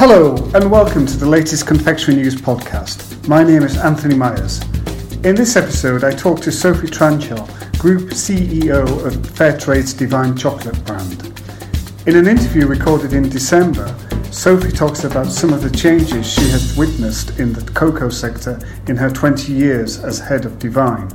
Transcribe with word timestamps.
Hello, 0.00 0.34
and 0.54 0.70
welcome 0.70 1.04
to 1.04 1.18
the 1.18 1.26
latest 1.26 1.66
Confectionery 1.66 2.22
News 2.22 2.34
podcast. 2.34 3.28
My 3.28 3.44
name 3.44 3.62
is 3.62 3.76
Anthony 3.76 4.14
Myers. 4.14 4.62
In 5.24 5.34
this 5.34 5.56
episode, 5.56 6.04
I 6.04 6.10
talk 6.10 6.40
to 6.40 6.50
Sophie 6.50 6.86
Tranchell, 6.86 7.46
Group 7.78 8.08
CEO 8.08 8.80
of 9.04 9.12
Fairtrade's 9.12 9.92
Divine 9.92 10.34
Chocolate 10.34 10.82
brand. 10.86 11.30
In 12.06 12.16
an 12.16 12.26
interview 12.26 12.66
recorded 12.66 13.12
in 13.12 13.28
December, 13.28 13.94
Sophie 14.30 14.72
talks 14.72 15.04
about 15.04 15.26
some 15.26 15.52
of 15.52 15.60
the 15.60 15.76
changes 15.76 16.26
she 16.26 16.48
has 16.48 16.74
witnessed 16.78 17.38
in 17.38 17.52
the 17.52 17.70
cocoa 17.72 18.08
sector 18.08 18.58
in 18.88 18.96
her 18.96 19.10
20 19.10 19.52
years 19.52 20.02
as 20.02 20.18
head 20.18 20.46
of 20.46 20.58
Divine. 20.58 21.10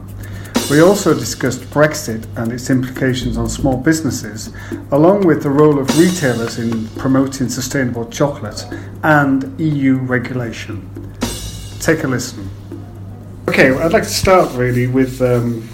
We 0.70 0.82
also 0.82 1.14
discussed 1.14 1.62
Brexit 1.70 2.26
and 2.38 2.52
its 2.52 2.72
implications 2.72 3.38
on 3.38 3.48
small 3.48 3.78
businesses, 3.78 4.52
along 4.92 5.28
with 5.28 5.44
the 5.44 5.50
role 5.50 5.78
of 5.78 5.96
retailers 6.00 6.58
in 6.58 6.88
promoting 6.98 7.50
sustainable 7.50 8.10
chocolate 8.10 8.66
and 9.04 9.60
EU 9.60 9.98
regulation. 9.98 10.90
Take 11.80 12.04
a 12.04 12.08
listen. 12.08 12.50
Okay, 13.48 13.78
I'd 13.78 13.94
like 13.94 14.04
to 14.04 14.10
start 14.10 14.52
really 14.56 14.88
with 14.88 15.22
um, 15.22 15.70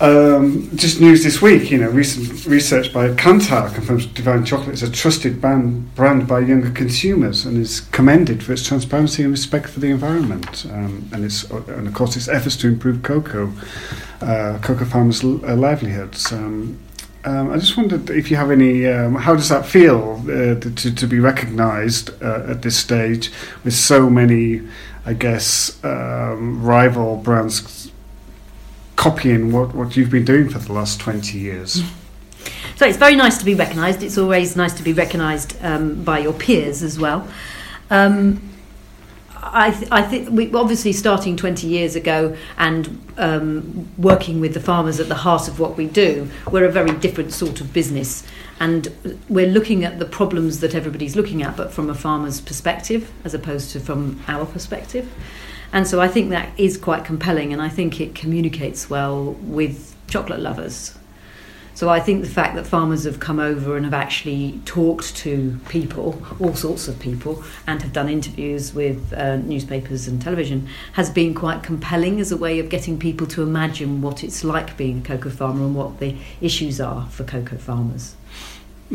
um, 0.00 0.70
just 0.76 1.00
news 1.00 1.22
this 1.22 1.40
week, 1.40 1.70
you 1.70 1.78
know, 1.78 1.88
recent 1.88 2.46
research 2.46 2.92
by 2.92 3.08
Kantar 3.10 3.72
confirms 3.72 4.06
Divine 4.06 4.44
Chocolate 4.44 4.74
is 4.74 4.82
a 4.82 4.90
trusted 4.90 5.40
brand, 5.40 5.94
brand 5.94 6.26
by 6.26 6.40
younger 6.40 6.70
consumers 6.70 7.46
and 7.46 7.56
is 7.56 7.80
commended 7.80 8.42
for 8.42 8.52
its 8.52 8.66
transparency 8.66 9.22
and 9.22 9.30
respect 9.30 9.68
for 9.68 9.80
the 9.80 9.88
environment. 9.88 10.66
Um, 10.66 11.08
and, 11.12 11.24
its, 11.24 11.44
and 11.50 11.86
of 11.86 11.94
course, 11.94 12.16
its 12.16 12.28
efforts 12.28 12.56
to 12.58 12.68
improve 12.68 13.02
cocoa, 13.02 13.52
uh, 14.20 14.58
cocoa 14.62 14.84
farmers' 14.84 15.22
uh, 15.22 15.54
livelihoods. 15.56 16.32
Um, 16.32 16.78
um, 17.24 17.52
I 17.52 17.56
just 17.56 17.76
wondered 17.76 18.10
if 18.10 18.30
you 18.30 18.36
have 18.36 18.50
any. 18.50 18.86
Um, 18.86 19.14
how 19.14 19.34
does 19.34 19.48
that 19.48 19.64
feel 19.64 20.20
uh, 20.24 20.60
to, 20.60 20.94
to 20.94 21.06
be 21.06 21.20
recognised 21.20 22.10
uh, 22.22 22.50
at 22.50 22.60
this 22.60 22.76
stage 22.76 23.32
with 23.64 23.72
so 23.72 24.10
many, 24.10 24.60
I 25.06 25.14
guess, 25.14 25.82
um, 25.84 26.62
rival 26.62 27.16
brands 27.16 27.83
copying 29.04 29.52
what, 29.52 29.74
what 29.74 29.94
you've 29.98 30.08
been 30.08 30.24
doing 30.24 30.48
for 30.48 30.58
the 30.58 30.72
last 30.72 30.98
20 30.98 31.36
years. 31.38 31.82
So 32.76 32.86
it's 32.86 32.96
very 32.96 33.16
nice 33.16 33.36
to 33.36 33.44
be 33.44 33.54
recognised. 33.54 34.02
It's 34.02 34.16
always 34.16 34.56
nice 34.56 34.72
to 34.78 34.82
be 34.82 34.94
recognised 34.94 35.62
um, 35.62 36.02
by 36.02 36.20
your 36.20 36.32
peers 36.32 36.82
as 36.82 36.98
well. 36.98 37.28
Um, 37.90 38.40
I, 39.42 39.72
th- 39.72 39.92
I 39.92 40.00
think 40.00 40.30
we 40.30 40.50
obviously 40.54 40.94
starting 40.94 41.36
20 41.36 41.66
years 41.66 41.96
ago 41.96 42.34
and 42.56 42.98
um, 43.18 43.90
working 43.98 44.40
with 44.40 44.54
the 44.54 44.60
farmers 44.60 44.98
at 45.00 45.08
the 45.08 45.16
heart 45.16 45.48
of 45.48 45.60
what 45.60 45.76
we 45.76 45.86
do, 45.86 46.30
we're 46.50 46.64
a 46.64 46.72
very 46.72 46.92
different 46.92 47.34
sort 47.34 47.60
of 47.60 47.74
business. 47.74 48.26
And 48.58 48.88
we're 49.28 49.52
looking 49.52 49.84
at 49.84 49.98
the 49.98 50.06
problems 50.06 50.60
that 50.60 50.74
everybody's 50.74 51.14
looking 51.14 51.42
at, 51.42 51.58
but 51.58 51.74
from 51.74 51.90
a 51.90 51.94
farmer's 51.94 52.40
perspective 52.40 53.12
as 53.22 53.34
opposed 53.34 53.70
to 53.72 53.80
from 53.80 54.22
our 54.28 54.46
perspective. 54.46 55.12
And 55.74 55.88
so 55.88 56.00
I 56.00 56.06
think 56.06 56.30
that 56.30 56.48
is 56.56 56.78
quite 56.78 57.04
compelling, 57.04 57.52
and 57.52 57.60
I 57.60 57.68
think 57.68 58.00
it 58.00 58.14
communicates 58.14 58.88
well 58.88 59.32
with 59.42 59.96
chocolate 60.06 60.38
lovers. 60.38 60.96
So 61.74 61.88
I 61.88 61.98
think 61.98 62.22
the 62.22 62.30
fact 62.30 62.54
that 62.54 62.64
farmers 62.64 63.02
have 63.02 63.18
come 63.18 63.40
over 63.40 63.76
and 63.76 63.84
have 63.84 63.92
actually 63.92 64.60
talked 64.64 65.16
to 65.16 65.58
people, 65.68 66.22
all 66.38 66.54
sorts 66.54 66.86
of 66.86 67.00
people, 67.00 67.42
and 67.66 67.82
have 67.82 67.92
done 67.92 68.08
interviews 68.08 68.72
with 68.72 69.12
uh, 69.14 69.38
newspapers 69.38 70.06
and 70.06 70.22
television 70.22 70.68
has 70.92 71.10
been 71.10 71.34
quite 71.34 71.64
compelling 71.64 72.20
as 72.20 72.30
a 72.30 72.36
way 72.36 72.60
of 72.60 72.68
getting 72.68 72.96
people 72.96 73.26
to 73.26 73.42
imagine 73.42 74.00
what 74.00 74.22
it's 74.22 74.44
like 74.44 74.76
being 74.76 74.98
a 74.98 75.02
cocoa 75.02 75.30
farmer 75.30 75.64
and 75.64 75.74
what 75.74 75.98
the 75.98 76.16
issues 76.40 76.80
are 76.80 77.08
for 77.08 77.24
cocoa 77.24 77.58
farmers. 77.58 78.14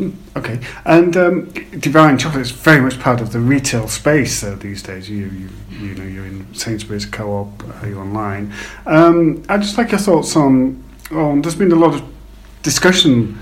Mm, 0.00 0.14
okay, 0.34 0.60
and 0.86 1.14
um, 1.14 1.50
Divine 1.78 2.16
Chocolate 2.16 2.40
is 2.40 2.50
very 2.52 2.80
much 2.80 2.98
part 2.98 3.20
of 3.20 3.32
the 3.32 3.38
retail 3.38 3.86
space 3.86 4.42
uh, 4.42 4.56
these 4.58 4.82
days. 4.82 5.10
You, 5.10 5.26
you, 5.26 5.48
you 5.78 5.94
know, 5.94 6.04
you're 6.04 6.24
in 6.24 6.54
Sainsbury's 6.54 7.04
Co-op, 7.04 7.62
uh, 7.62 7.86
you're 7.86 8.00
online. 8.00 8.50
Um, 8.86 9.42
I'd 9.50 9.60
just 9.60 9.76
like 9.76 9.90
your 9.90 10.00
thoughts 10.00 10.34
on. 10.36 10.82
On 11.10 11.42
there's 11.42 11.54
been 11.54 11.72
a 11.72 11.76
lot 11.76 11.94
of 11.94 12.02
discussion 12.62 13.38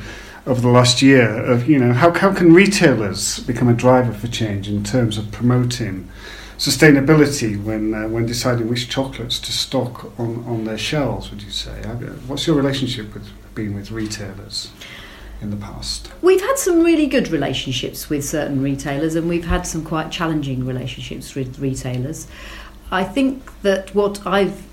over 0.47 0.61
the 0.61 0.69
last 0.69 1.01
year 1.01 1.29
of 1.45 1.69
you 1.69 1.79
know 1.79 1.93
how 1.93 2.13
how 2.13 2.35
can 2.35 2.53
retailers 2.53 3.39
become 3.41 3.69
a 3.69 3.75
driver 3.75 4.13
for 4.13 4.27
change 4.27 4.69
in 4.69 4.83
terms 4.83 5.17
of 5.17 5.31
promoting 5.31 6.09
sustainability 6.57 7.63
when 7.63 7.95
uh, 7.95 8.09
when 8.09 8.27
deciding 8.27 8.69
which 8.69 8.89
chocolates 8.89 9.39
to 9.39 9.53
stock 9.53 10.19
on, 10.19 10.45
on 10.45 10.65
their 10.65 10.79
shelves. 10.79 11.31
Would 11.31 11.43
you 11.43 11.53
say? 11.53 11.83
What's 12.27 12.49
your 12.49 12.57
relationship 12.57 13.15
with 13.15 13.29
being 13.55 13.75
with 13.75 13.93
retailers? 13.93 14.73
In 15.41 15.51
the 15.51 15.57
past? 15.57 16.11
We've 16.23 16.41
had 16.41 16.59
some 16.59 16.83
really 16.83 17.07
good 17.07 17.29
relationships 17.29 18.09
with 18.09 18.25
certain 18.25 18.63
retailers, 18.63 19.15
and 19.15 19.29
we've 19.29 19.47
had 19.47 19.67
some 19.67 19.85
quite 19.85 20.11
challenging 20.11 20.67
relationships 20.67 21.35
with 21.35 21.59
retailers. 21.59 22.27
I 22.91 23.05
think 23.05 23.61
that 23.63 23.95
what 23.95 24.27
I've 24.27 24.67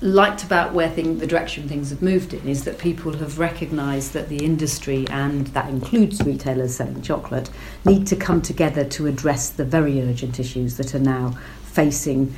liked 0.00 0.42
about 0.42 0.74
where 0.74 0.90
thing, 0.90 1.18
the 1.18 1.26
direction 1.26 1.68
things 1.68 1.90
have 1.90 2.02
moved 2.02 2.34
in 2.34 2.48
is 2.48 2.64
that 2.64 2.76
people 2.78 3.12
have 3.18 3.38
recognised 3.38 4.12
that 4.14 4.28
the 4.28 4.44
industry, 4.44 5.06
and 5.10 5.46
that 5.48 5.68
includes 5.68 6.20
retailers 6.22 6.74
selling 6.74 7.02
chocolate, 7.02 7.50
need 7.84 8.06
to 8.08 8.16
come 8.16 8.42
together 8.42 8.84
to 8.84 9.06
address 9.06 9.50
the 9.50 9.64
very 9.64 10.00
urgent 10.02 10.40
issues 10.40 10.76
that 10.76 10.94
are 10.94 11.00
now 11.00 11.36
facing 11.62 12.34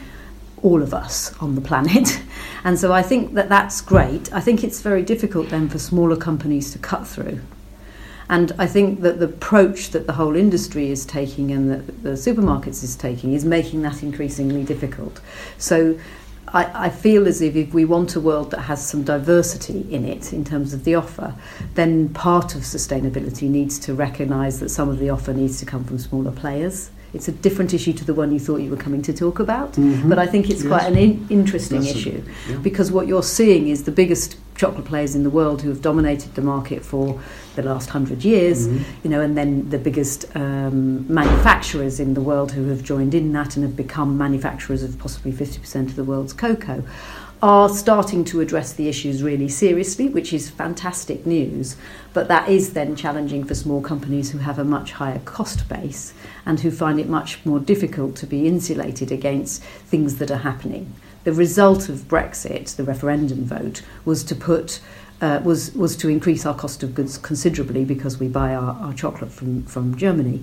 all 0.64 0.82
of 0.82 0.92
us 0.92 1.32
on 1.40 1.54
the 1.54 1.60
planet. 1.60 2.20
And 2.66 2.78
so 2.78 2.94
I 2.94 3.02
think 3.02 3.34
that 3.34 3.50
that's 3.50 3.82
great. 3.82 4.32
I 4.32 4.40
think 4.40 4.64
it's 4.64 4.80
very 4.80 5.02
difficult 5.02 5.50
then 5.50 5.68
for 5.68 5.78
smaller 5.78 6.16
companies 6.16 6.72
to 6.72 6.78
cut 6.78 7.06
through. 7.06 7.40
And 8.30 8.52
I 8.58 8.66
think 8.66 9.02
that 9.02 9.18
the 9.18 9.26
approach 9.26 9.90
that 9.90 10.06
the 10.06 10.14
whole 10.14 10.34
industry 10.34 10.88
is 10.88 11.04
taking 11.04 11.50
and 11.50 11.70
that 11.70 12.02
the 12.02 12.12
supermarkets 12.12 12.82
is 12.82 12.96
taking 12.96 13.34
is 13.34 13.44
making 13.44 13.82
that 13.82 14.02
increasingly 14.02 14.64
difficult. 14.64 15.20
So 15.58 15.98
I, 16.48 16.86
I 16.86 16.88
feel 16.88 17.28
as 17.28 17.42
if 17.42 17.54
if 17.54 17.74
we 17.74 17.84
want 17.84 18.16
a 18.16 18.20
world 18.20 18.50
that 18.52 18.60
has 18.60 18.82
some 18.86 19.04
diversity 19.04 19.86
in 19.90 20.06
it 20.06 20.32
in 20.32 20.42
terms 20.42 20.72
of 20.72 20.84
the 20.84 20.94
offer, 20.94 21.34
then 21.74 22.08
part 22.08 22.54
of 22.54 22.62
sustainability 22.62 23.50
needs 23.50 23.78
to 23.80 23.92
recognise 23.92 24.58
that 24.60 24.70
some 24.70 24.88
of 24.88 24.98
the 24.98 25.10
offer 25.10 25.34
needs 25.34 25.58
to 25.60 25.66
come 25.66 25.84
from 25.84 25.98
smaller 25.98 26.32
players 26.32 26.90
it's 27.14 27.28
a 27.28 27.32
different 27.32 27.72
issue 27.72 27.92
to 27.92 28.04
the 28.04 28.12
one 28.12 28.32
you 28.32 28.40
thought 28.40 28.56
you 28.56 28.70
were 28.70 28.76
coming 28.76 29.00
to 29.02 29.12
talk 29.12 29.38
about. 29.38 29.72
Mm-hmm. 29.72 30.08
But 30.08 30.18
I 30.18 30.26
think 30.26 30.50
it's 30.50 30.64
yes. 30.64 30.68
quite 30.68 30.82
an 30.82 30.98
in- 30.98 31.26
interesting 31.30 31.84
issue 31.84 32.22
yeah. 32.48 32.56
because 32.56 32.90
what 32.90 33.06
you're 33.06 33.22
seeing 33.22 33.68
is 33.68 33.84
the 33.84 33.92
biggest 33.92 34.36
chocolate 34.56 34.84
players 34.84 35.14
in 35.14 35.22
the 35.22 35.30
world 35.30 35.62
who 35.62 35.68
have 35.68 35.80
dominated 35.80 36.34
the 36.34 36.42
market 36.42 36.84
for 36.84 37.20
the 37.54 37.62
last 37.62 37.90
hundred 37.90 38.24
years, 38.24 38.66
mm-hmm. 38.66 38.82
you 39.04 39.10
know, 39.10 39.20
and 39.20 39.36
then 39.36 39.68
the 39.70 39.78
biggest 39.78 40.24
um, 40.36 41.12
manufacturers 41.12 42.00
in 42.00 42.14
the 42.14 42.20
world 42.20 42.52
who 42.52 42.68
have 42.68 42.82
joined 42.82 43.14
in 43.14 43.32
that 43.32 43.56
and 43.56 43.64
have 43.64 43.76
become 43.76 44.18
manufacturers 44.18 44.82
of 44.82 44.98
possibly 44.98 45.32
50% 45.32 45.86
of 45.86 45.96
the 45.96 46.04
world's 46.04 46.32
cocoa 46.32 46.84
are 47.44 47.68
starting 47.68 48.24
to 48.24 48.40
address 48.40 48.72
the 48.72 48.88
issues 48.88 49.22
really 49.22 49.50
seriously, 49.50 50.08
which 50.08 50.32
is 50.32 50.48
fantastic 50.48 51.26
news. 51.26 51.76
But 52.14 52.26
that 52.28 52.48
is 52.48 52.72
then 52.72 52.96
challenging 52.96 53.44
for 53.44 53.54
small 53.54 53.82
companies 53.82 54.30
who 54.30 54.38
have 54.38 54.58
a 54.58 54.64
much 54.64 54.92
higher 54.92 55.18
cost 55.26 55.68
base 55.68 56.14
and 56.46 56.58
who 56.60 56.70
find 56.70 56.98
it 56.98 57.06
much 57.06 57.44
more 57.44 57.60
difficult 57.60 58.16
to 58.16 58.26
be 58.26 58.48
insulated 58.48 59.12
against 59.12 59.62
things 59.62 60.16
that 60.16 60.30
are 60.30 60.38
happening. 60.38 60.94
The 61.24 61.34
result 61.34 61.90
of 61.90 62.08
Brexit, 62.08 62.76
the 62.76 62.84
referendum 62.84 63.44
vote, 63.44 63.82
was 64.06 64.24
to 64.24 64.34
put 64.34 64.80
uh, 65.20 65.40
was 65.44 65.74
was 65.74 65.96
to 65.96 66.08
increase 66.08 66.46
our 66.46 66.54
cost 66.54 66.82
of 66.82 66.94
goods 66.94 67.18
considerably 67.18 67.84
because 67.84 68.18
we 68.18 68.26
buy 68.26 68.54
our, 68.54 68.72
our 68.86 68.94
chocolate 68.94 69.30
from, 69.30 69.64
from 69.64 69.96
Germany. 69.96 70.42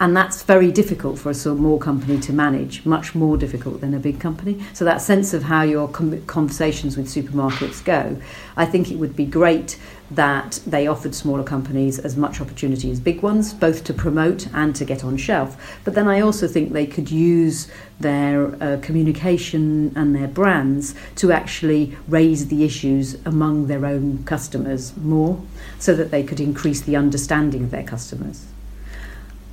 And 0.00 0.16
that's 0.16 0.42
very 0.42 0.70
difficult 0.70 1.18
for 1.18 1.30
a 1.30 1.34
small 1.34 1.78
company 1.78 2.20
to 2.20 2.32
manage, 2.32 2.86
much 2.86 3.16
more 3.16 3.36
difficult 3.36 3.80
than 3.80 3.94
a 3.94 3.98
big 3.98 4.20
company. 4.20 4.62
So, 4.72 4.84
that 4.84 5.00
sense 5.00 5.34
of 5.34 5.42
how 5.42 5.62
your 5.62 5.88
conversations 5.88 6.96
with 6.96 7.06
supermarkets 7.06 7.84
go, 7.84 8.16
I 8.56 8.64
think 8.64 8.92
it 8.92 8.96
would 8.96 9.16
be 9.16 9.26
great 9.26 9.76
that 10.10 10.60
they 10.66 10.86
offered 10.86 11.14
smaller 11.14 11.42
companies 11.42 11.98
as 11.98 12.16
much 12.16 12.40
opportunity 12.40 12.90
as 12.90 13.00
big 13.00 13.22
ones, 13.22 13.52
both 13.52 13.84
to 13.84 13.92
promote 13.92 14.46
and 14.54 14.74
to 14.76 14.84
get 14.84 15.04
on 15.04 15.16
shelf. 15.16 15.80
But 15.84 15.94
then 15.94 16.08
I 16.08 16.20
also 16.20 16.46
think 16.46 16.72
they 16.72 16.86
could 16.86 17.10
use 17.10 17.68
their 18.00 18.54
uh, 18.62 18.78
communication 18.80 19.92
and 19.96 20.14
their 20.14 20.28
brands 20.28 20.94
to 21.16 21.32
actually 21.32 21.96
raise 22.06 22.46
the 22.46 22.64
issues 22.64 23.14
among 23.26 23.66
their 23.66 23.84
own 23.84 24.22
customers 24.24 24.96
more 24.96 25.42
so 25.78 25.94
that 25.94 26.10
they 26.10 26.22
could 26.22 26.40
increase 26.40 26.80
the 26.80 26.96
understanding 26.96 27.64
of 27.64 27.70
their 27.70 27.82
customers. 27.82 28.46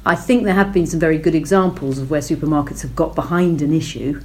I 0.05 0.15
think 0.15 0.43
there 0.43 0.53
have 0.53 0.71
been 0.71 0.85
some 0.85 0.99
very 0.99 1.17
good 1.17 1.35
examples 1.35 1.97
of 1.97 2.11
where 2.11 2.21
supermarkets 2.21 2.81
have 2.81 2.95
got 2.95 3.15
behind 3.15 3.61
an 3.61 3.73
issue 3.73 4.21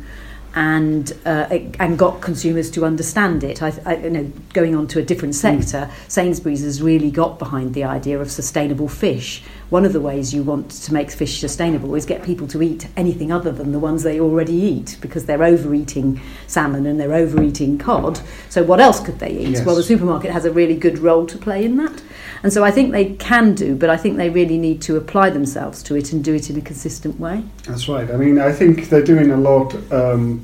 and 0.55 1.13
uh, 1.25 1.47
and 1.79 1.99
got 1.99 2.21
consumers 2.21 2.71
to 2.73 2.85
understand 2.85 3.45
it. 3.45 3.63
I, 3.63 3.73
I, 3.87 3.97
you 3.97 4.11
know, 4.11 4.33
going 4.53 4.75
on 4.75 4.89
to 4.89 4.99
a 4.99 5.03
different 5.03 5.35
sector, 5.35 5.89
mm. 5.91 6.11
Sainsbury's 6.11 6.63
has 6.63 6.83
really 6.83 7.11
got 7.11 7.39
behind 7.39 7.75
the 7.75 7.85
idea 7.85 8.21
of 8.21 8.31
sustainable 8.31 8.89
fish, 8.89 9.43
one 9.71 9.85
of 9.85 9.93
the 9.93 10.01
ways 10.01 10.35
you 10.35 10.43
want 10.43 10.71
to 10.71 10.93
make 10.93 11.11
fish 11.11 11.41
sustainable 11.41 11.95
is 11.95 12.05
get 12.05 12.23
people 12.23 12.47
to 12.49 12.61
eat 12.63 12.89
anything 12.97 13.33
other 13.33 13.53
than 13.53 13.73
the 13.73 13.79
ones 13.79 14.03
they 14.03 14.21
already 14.21 14.55
eat 14.55 14.99
because 15.01 15.27
they're 15.27 15.43
overeating 15.43 16.21
salmon 16.47 16.87
and 16.87 17.01
they're 17.01 17.15
overeating 17.15 17.79
cod. 17.79 18.21
So 18.49 18.63
what 18.63 18.81
else 18.81 19.01
could 19.01 19.21
they 19.21 19.31
eat? 19.31 19.51
Yes. 19.51 19.65
Well, 19.65 19.77
the 19.77 19.83
supermarket 19.83 20.33
has 20.33 20.45
a 20.45 20.53
really 20.53 20.77
good 20.77 20.99
role 20.99 21.27
to 21.27 21.39
play 21.39 21.65
in 21.65 21.77
that. 21.77 22.03
And 22.43 22.53
so 22.53 22.65
I 22.65 22.71
think 22.71 22.93
they 22.93 23.15
can 23.15 23.55
do, 23.55 23.77
but 23.77 23.91
I 23.91 23.97
think 23.97 24.17
they 24.17 24.31
really 24.31 24.59
need 24.59 24.83
to 24.83 24.97
apply 24.97 25.31
themselves 25.31 25.83
to 25.85 25.95
it 25.95 26.13
and 26.13 26.25
do 26.25 26.35
it 26.35 26.51
in 26.51 26.57
a 26.57 26.63
consistent 26.63 27.21
way. 27.21 27.45
That's 27.65 27.89
right. 27.89 28.11
I 28.11 28.17
mean, 28.17 28.39
I 28.39 28.53
think 28.53 28.89
they're 28.89 29.05
doing 29.05 29.31
a 29.31 29.37
lot 29.37 29.75
um, 29.93 30.43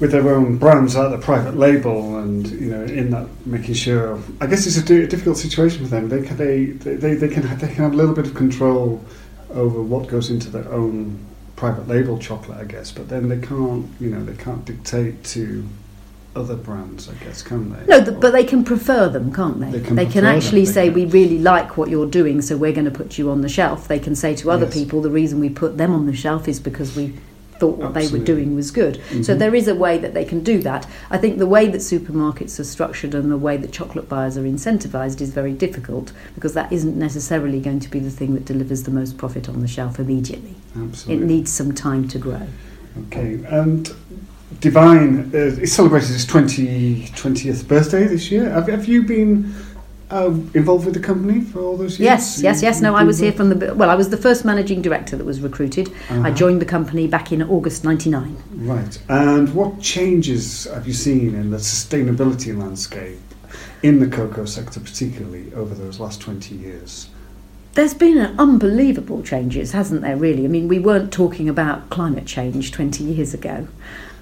with 0.00 0.12
their 0.12 0.28
own 0.28 0.58
brands, 0.58 0.96
like 0.96 1.10
the 1.10 1.18
private 1.18 1.56
label, 1.56 2.18
and 2.18 2.46
you 2.48 2.70
know, 2.70 2.82
in 2.84 3.10
that 3.10 3.26
making 3.46 3.74
sure. 3.74 4.20
I 4.40 4.46
guess 4.46 4.66
it's 4.66 4.76
a, 4.76 5.06
difficult 5.06 5.36
situation 5.36 5.82
for 5.84 5.88
them. 5.88 6.08
They 6.08 6.22
can 6.22 6.36
they, 6.36 6.66
they 6.66 7.14
they 7.14 7.28
can 7.28 7.42
have, 7.42 7.60
they 7.60 7.66
can 7.68 7.76
have 7.84 7.92
a 7.92 7.96
little 7.96 8.14
bit 8.14 8.26
of 8.26 8.34
control 8.34 9.04
over 9.50 9.82
what 9.82 10.08
goes 10.08 10.30
into 10.30 10.50
their 10.50 10.70
own 10.72 11.18
private 11.56 11.88
label 11.88 12.18
chocolate, 12.18 12.58
I 12.58 12.64
guess. 12.64 12.92
But 12.92 13.08
then 13.08 13.28
they 13.28 13.38
can't, 13.44 13.86
you 13.98 14.10
know, 14.10 14.24
they 14.24 14.40
can't 14.40 14.64
dictate 14.64 15.24
to 15.24 15.66
other 16.36 16.54
brands, 16.54 17.08
I 17.08 17.14
guess, 17.24 17.42
can 17.42 17.72
they? 17.72 17.84
No, 17.86 18.04
th- 18.04 18.20
but 18.20 18.30
they 18.30 18.44
can 18.44 18.62
prefer 18.62 19.08
them, 19.08 19.32
can't 19.34 19.58
they? 19.58 19.70
They 19.70 19.80
can 19.80 19.96
prefer 19.96 20.20
them, 20.20 20.24
actually 20.26 20.64
they 20.66 20.72
say, 20.72 20.84
can. 20.86 20.94
we 20.94 21.04
really 21.06 21.38
like 21.38 21.76
what 21.76 21.88
you're 21.88 22.06
doing, 22.06 22.42
so 22.42 22.56
we're 22.56 22.72
going 22.72 22.84
to 22.84 22.90
put 22.92 23.18
you 23.18 23.30
on 23.30 23.40
the 23.40 23.48
shelf. 23.48 23.88
They 23.88 23.98
can 23.98 24.14
say 24.14 24.36
to 24.36 24.50
other 24.50 24.66
Yes. 24.66 24.74
people, 24.74 25.02
the 25.02 25.10
reason 25.10 25.40
we 25.40 25.48
put 25.48 25.78
them 25.78 25.92
on 25.92 26.06
the 26.06 26.14
shelf 26.14 26.46
is 26.46 26.60
because 26.60 26.94
we 26.94 27.14
thought 27.58 27.76
what 27.78 27.94
they 27.94 28.08
were 28.08 28.18
doing 28.18 28.54
was 28.54 28.70
good. 28.70 29.00
So 29.22 29.34
Mhm. 29.34 29.38
there 29.38 29.54
is 29.54 29.68
a 29.68 29.74
way 29.74 29.98
that 29.98 30.14
they 30.14 30.24
can 30.24 30.40
do 30.40 30.58
that. 30.62 30.86
I 31.10 31.18
think 31.18 31.38
the 31.38 31.46
way 31.46 31.68
that 31.68 31.80
supermarkets 31.80 32.58
are 32.60 32.64
structured 32.64 33.14
and 33.14 33.30
the 33.30 33.36
way 33.36 33.56
that 33.56 33.72
chocolate 33.72 34.08
buyers 34.08 34.36
are 34.36 34.42
incentivised 34.44 35.20
is 35.20 35.30
very 35.30 35.52
difficult 35.52 36.12
because 36.34 36.52
that 36.54 36.72
isn't 36.72 36.96
necessarily 36.96 37.60
going 37.60 37.80
to 37.80 37.90
be 37.90 37.98
the 37.98 38.10
thing 38.10 38.34
that 38.34 38.44
delivers 38.44 38.84
the 38.84 38.90
most 38.90 39.16
profit 39.16 39.48
on 39.48 39.60
the 39.60 39.68
shelf 39.68 39.98
immediately. 39.98 40.54
Absolutely. 40.80 41.24
It 41.24 41.26
needs 41.26 41.50
some 41.50 41.72
time 41.72 42.06
to 42.08 42.18
grow. 42.18 42.42
Okay, 43.06 43.40
and 43.48 43.92
Divine 44.60 45.30
uh, 45.34 45.38
is 45.38 45.72
celebrated 45.72 46.10
its 46.10 46.24
20, 46.24 47.08
20th 47.14 47.68
birthday 47.68 48.06
this 48.06 48.30
year. 48.30 48.48
Have, 48.50 48.66
have 48.68 48.86
you 48.86 49.02
been 49.02 49.52
uh, 50.10 50.26
involved 50.54 50.84
with 50.86 50.94
the 50.94 51.00
company 51.00 51.40
for 51.40 51.60
all 51.60 51.76
those 51.76 51.98
years? 51.98 52.00
Yes, 52.00 52.40
yes, 52.42 52.62
yes. 52.62 52.80
No, 52.80 52.94
I 52.94 53.04
was 53.04 53.18
here 53.18 53.32
from 53.32 53.50
the 53.50 53.74
well. 53.74 53.90
I 53.90 53.94
was 53.94 54.08
the 54.10 54.16
first 54.16 54.44
managing 54.44 54.80
director 54.82 55.16
that 55.16 55.24
was 55.24 55.40
recruited. 55.40 55.88
I 56.10 56.14
Uh-huh. 56.16 56.30
joined 56.30 56.60
the 56.62 56.66
company 56.66 57.06
back 57.06 57.32
in 57.32 57.42
August 57.42 57.84
'99. 57.84 58.36
Right, 58.56 58.98
and 59.08 59.54
what 59.54 59.80
changes 59.80 60.64
have 60.72 60.86
you 60.86 60.94
seen 60.94 61.34
in 61.34 61.50
the 61.50 61.58
sustainability 61.58 62.56
landscape 62.56 63.18
in 63.82 64.00
the 64.00 64.06
cocoa 64.06 64.44
sector, 64.44 64.80
particularly 64.80 65.52
over 65.54 65.74
those 65.74 66.00
last 66.00 66.20
20 66.20 66.54
years? 66.54 67.08
There's 67.74 67.94
been 67.94 68.18
an 68.18 68.34
unbelievable 68.40 69.22
changes, 69.22 69.72
hasn't 69.72 70.00
there? 70.00 70.16
Really, 70.16 70.44
I 70.44 70.48
mean, 70.48 70.66
we 70.68 70.78
weren't 70.80 71.12
talking 71.12 71.48
about 71.48 71.90
climate 71.90 72.26
change 72.26 72.72
20 72.72 73.04
years 73.04 73.34
ago. 73.34 73.68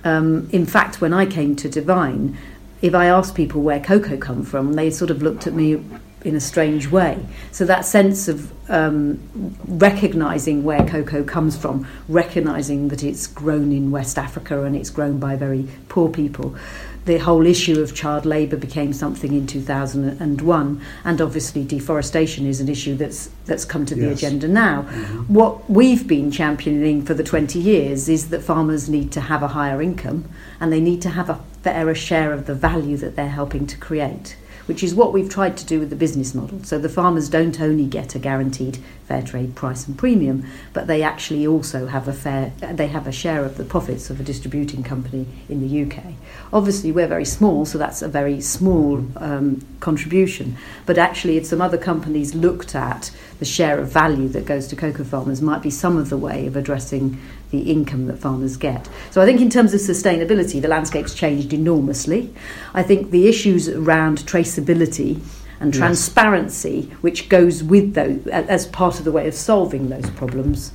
Um, 0.05 0.49
in 0.53 0.67
fact, 0.67 1.01
when 1.01 1.15
I 1.15 1.25
came 1.27 1.57
to 1.57 1.69
Divine, 1.69 2.37
if 2.83 2.95
I 2.95 3.07
asked 3.07 3.35
people 3.35 3.63
where 3.63 3.81
cocoa 3.81 4.17
come 4.17 4.43
from, 4.43 4.75
they 4.75 4.91
sort 4.91 5.11
of 5.11 5.23
looked 5.23 5.47
at 5.47 5.53
me 5.55 5.83
in 6.25 6.35
a 6.35 6.41
strange 6.41 6.89
way. 6.91 7.19
So 7.53 7.65
that 7.67 7.85
sense 7.85 8.27
of 8.27 8.53
um, 8.69 9.21
recognising 9.67 10.65
where 10.65 10.85
cocoa 10.87 11.23
comes 11.23 11.57
from, 11.57 11.87
recognising 12.09 12.89
that 12.89 13.05
it's 13.05 13.27
grown 13.29 13.71
in 13.71 13.91
West 13.93 14.19
Africa 14.19 14.65
and 14.65 14.75
it's 14.75 14.91
grown 14.91 15.19
by 15.19 15.37
very 15.37 15.69
poor 15.89 16.09
people. 16.09 16.57
The 17.05 17.19
whole 17.19 17.47
issue 17.47 17.81
of 17.81 17.95
child 17.95 18.27
labour 18.27 18.57
became 18.57 18.93
something 18.93 19.33
in 19.33 19.47
2001, 19.47 20.81
and 21.05 21.21
obviously 21.21 21.63
deforestation 21.63 22.47
is 22.47 22.61
an 22.61 22.69
issue 22.69 22.97
that's 22.97 23.31
that's 23.45 23.65
come 23.65 23.87
to 23.87 23.95
the 23.95 24.07
Yes. 24.09 24.19
agenda 24.19 24.49
now. 24.49 24.83
What 25.29 25.71
we've 25.71 26.09
been 26.09 26.33
championing 26.33 27.05
for 27.05 27.15
the 27.15 27.23
20 27.23 27.61
years 27.61 28.09
is 28.09 28.31
that 28.31 28.43
farmers 28.43 28.89
need 28.89 29.13
to 29.13 29.21
have 29.21 29.45
a 29.45 29.49
higher 29.49 29.81
income 29.81 30.25
and 30.61 30.73
they 30.73 30.81
need 30.81 31.01
to 31.03 31.11
have 31.11 31.31
a 31.31 31.39
fairer 31.67 31.97
share 31.97 32.33
of 32.33 32.47
the 32.47 32.55
value 32.55 32.97
that 32.97 33.17
they're 33.17 33.29
helping 33.29 33.67
to 33.67 33.77
create, 33.77 34.37
which 34.67 34.85
is 34.85 34.95
what 34.95 35.13
we've 35.13 35.29
tried 35.29 35.57
to 35.57 35.67
do 35.67 35.81
with 35.81 35.91
the 35.91 35.97
business 35.97 36.33
model. 36.33 36.63
So 36.63 36.79
the 36.79 36.89
farmers 36.89 37.29
don't 37.29 37.61
only 37.61 37.87
get 37.87 38.15
a 38.15 38.21
guaranteed 38.21 38.79
fair 39.09 39.21
trade 39.21 39.57
price 39.57 39.85
and 39.89 39.99
premium, 39.99 40.47
but 40.73 40.87
they 40.87 41.03
actually 41.03 41.45
also 41.45 41.89
have 41.89 42.07
a 42.07 42.13
fair 42.13 42.53
they 42.61 42.87
have 42.87 43.09
a 43.09 43.13
share 43.13 43.45
of 43.45 43.57
the 43.57 43.65
profits 43.65 44.11
of 44.11 44.21
a 44.21 44.23
distributing 44.23 44.85
company 44.85 45.27
in 45.49 45.61
the 45.61 45.83
UK. 45.83 46.15
Obviously, 46.53 46.93
we're 46.93 47.09
very 47.09 47.25
small, 47.25 47.67
so 47.67 47.79
that's 47.79 48.01
a 48.01 48.09
very 48.09 48.41
small 48.41 49.05
um, 49.17 49.67
contribution. 49.81 50.57
But 50.87 50.99
actually, 50.99 51.37
if 51.37 51.47
some 51.47 51.61
other 51.61 51.79
companies 51.79 52.35
looked 52.35 52.77
at 52.77 53.11
the 53.41 53.45
share 53.45 53.81
of 53.81 53.89
value 53.89 54.29
that 54.29 54.47
goes 54.47 54.69
to 54.69 54.77
cocoa 54.77 55.05
farmers, 55.05 55.43
might 55.43 55.63
be 55.63 55.71
some 55.71 55.97
of 55.97 56.11
the 56.11 56.17
way 56.17 56.47
of 56.47 56.57
addressing 56.57 57.21
the 57.51 57.71
income 57.71 58.07
that 58.07 58.19
farmers 58.19 58.57
get. 58.57 58.89
So 59.11 59.21
I 59.21 59.25
think 59.25 59.41
in 59.41 59.51
terms 59.51 59.73
of 59.73 59.81
sustainability, 59.81 60.61
the 60.61 60.69
landscape's 60.69 61.15
changed 61.15 61.53
enormously. 61.53 62.35
I 62.75 62.83
think 62.83 63.11
the 63.11 63.29
issues 63.29 63.69
around 63.69 64.19
traceability 64.27 65.21
and 65.61 65.73
Yes. 65.73 65.79
transparency, 65.79 66.91
which 67.01 67.29
goes 67.29 67.63
with 67.63 67.95
those 67.95 68.27
as 68.27 68.67
part 68.67 68.99
of 68.99 69.05
the 69.05 69.13
way 69.13 69.27
of 69.29 69.35
solving 69.35 69.89
those 69.89 70.11
problems, 70.11 70.73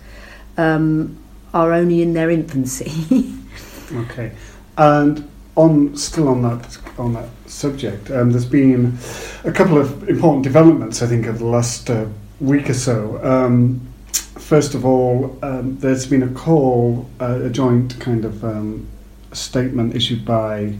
um, 0.58 1.18
are 1.54 1.74
only 1.74 2.02
in 2.02 2.14
their 2.14 2.30
infancy. 2.30 3.34
Okay, 3.94 4.32
and 4.78 5.28
on 5.58 5.98
still 5.98 6.30
on 6.30 6.42
that 6.44 6.78
on 6.98 7.12
that 7.12 7.28
subject, 7.46 8.10
um, 8.10 8.32
there's 8.32 8.46
been 8.46 8.98
a 9.44 9.52
couple 9.52 9.78
of 9.78 10.08
important 10.08 10.44
developments. 10.44 11.02
I 11.02 11.08
think 11.08 11.28
over 11.28 11.38
the 11.38 11.46
last 11.46 11.90
uh, 11.90 12.06
week 12.40 12.70
or 12.70 12.74
so. 12.74 13.20
Um, 13.22 13.82
first 14.14 14.74
of 14.76 14.86
all, 14.86 15.38
um, 15.42 15.78
there's 15.80 16.06
been 16.06 16.24
a 16.24 16.30
call, 16.30 17.10
uh, 17.20 17.42
a 17.44 17.50
joint 17.50 18.00
kind 18.00 18.26
of 18.26 18.44
um, 18.44 18.88
statement 19.32 19.96
issued 19.96 20.26
by 20.26 20.76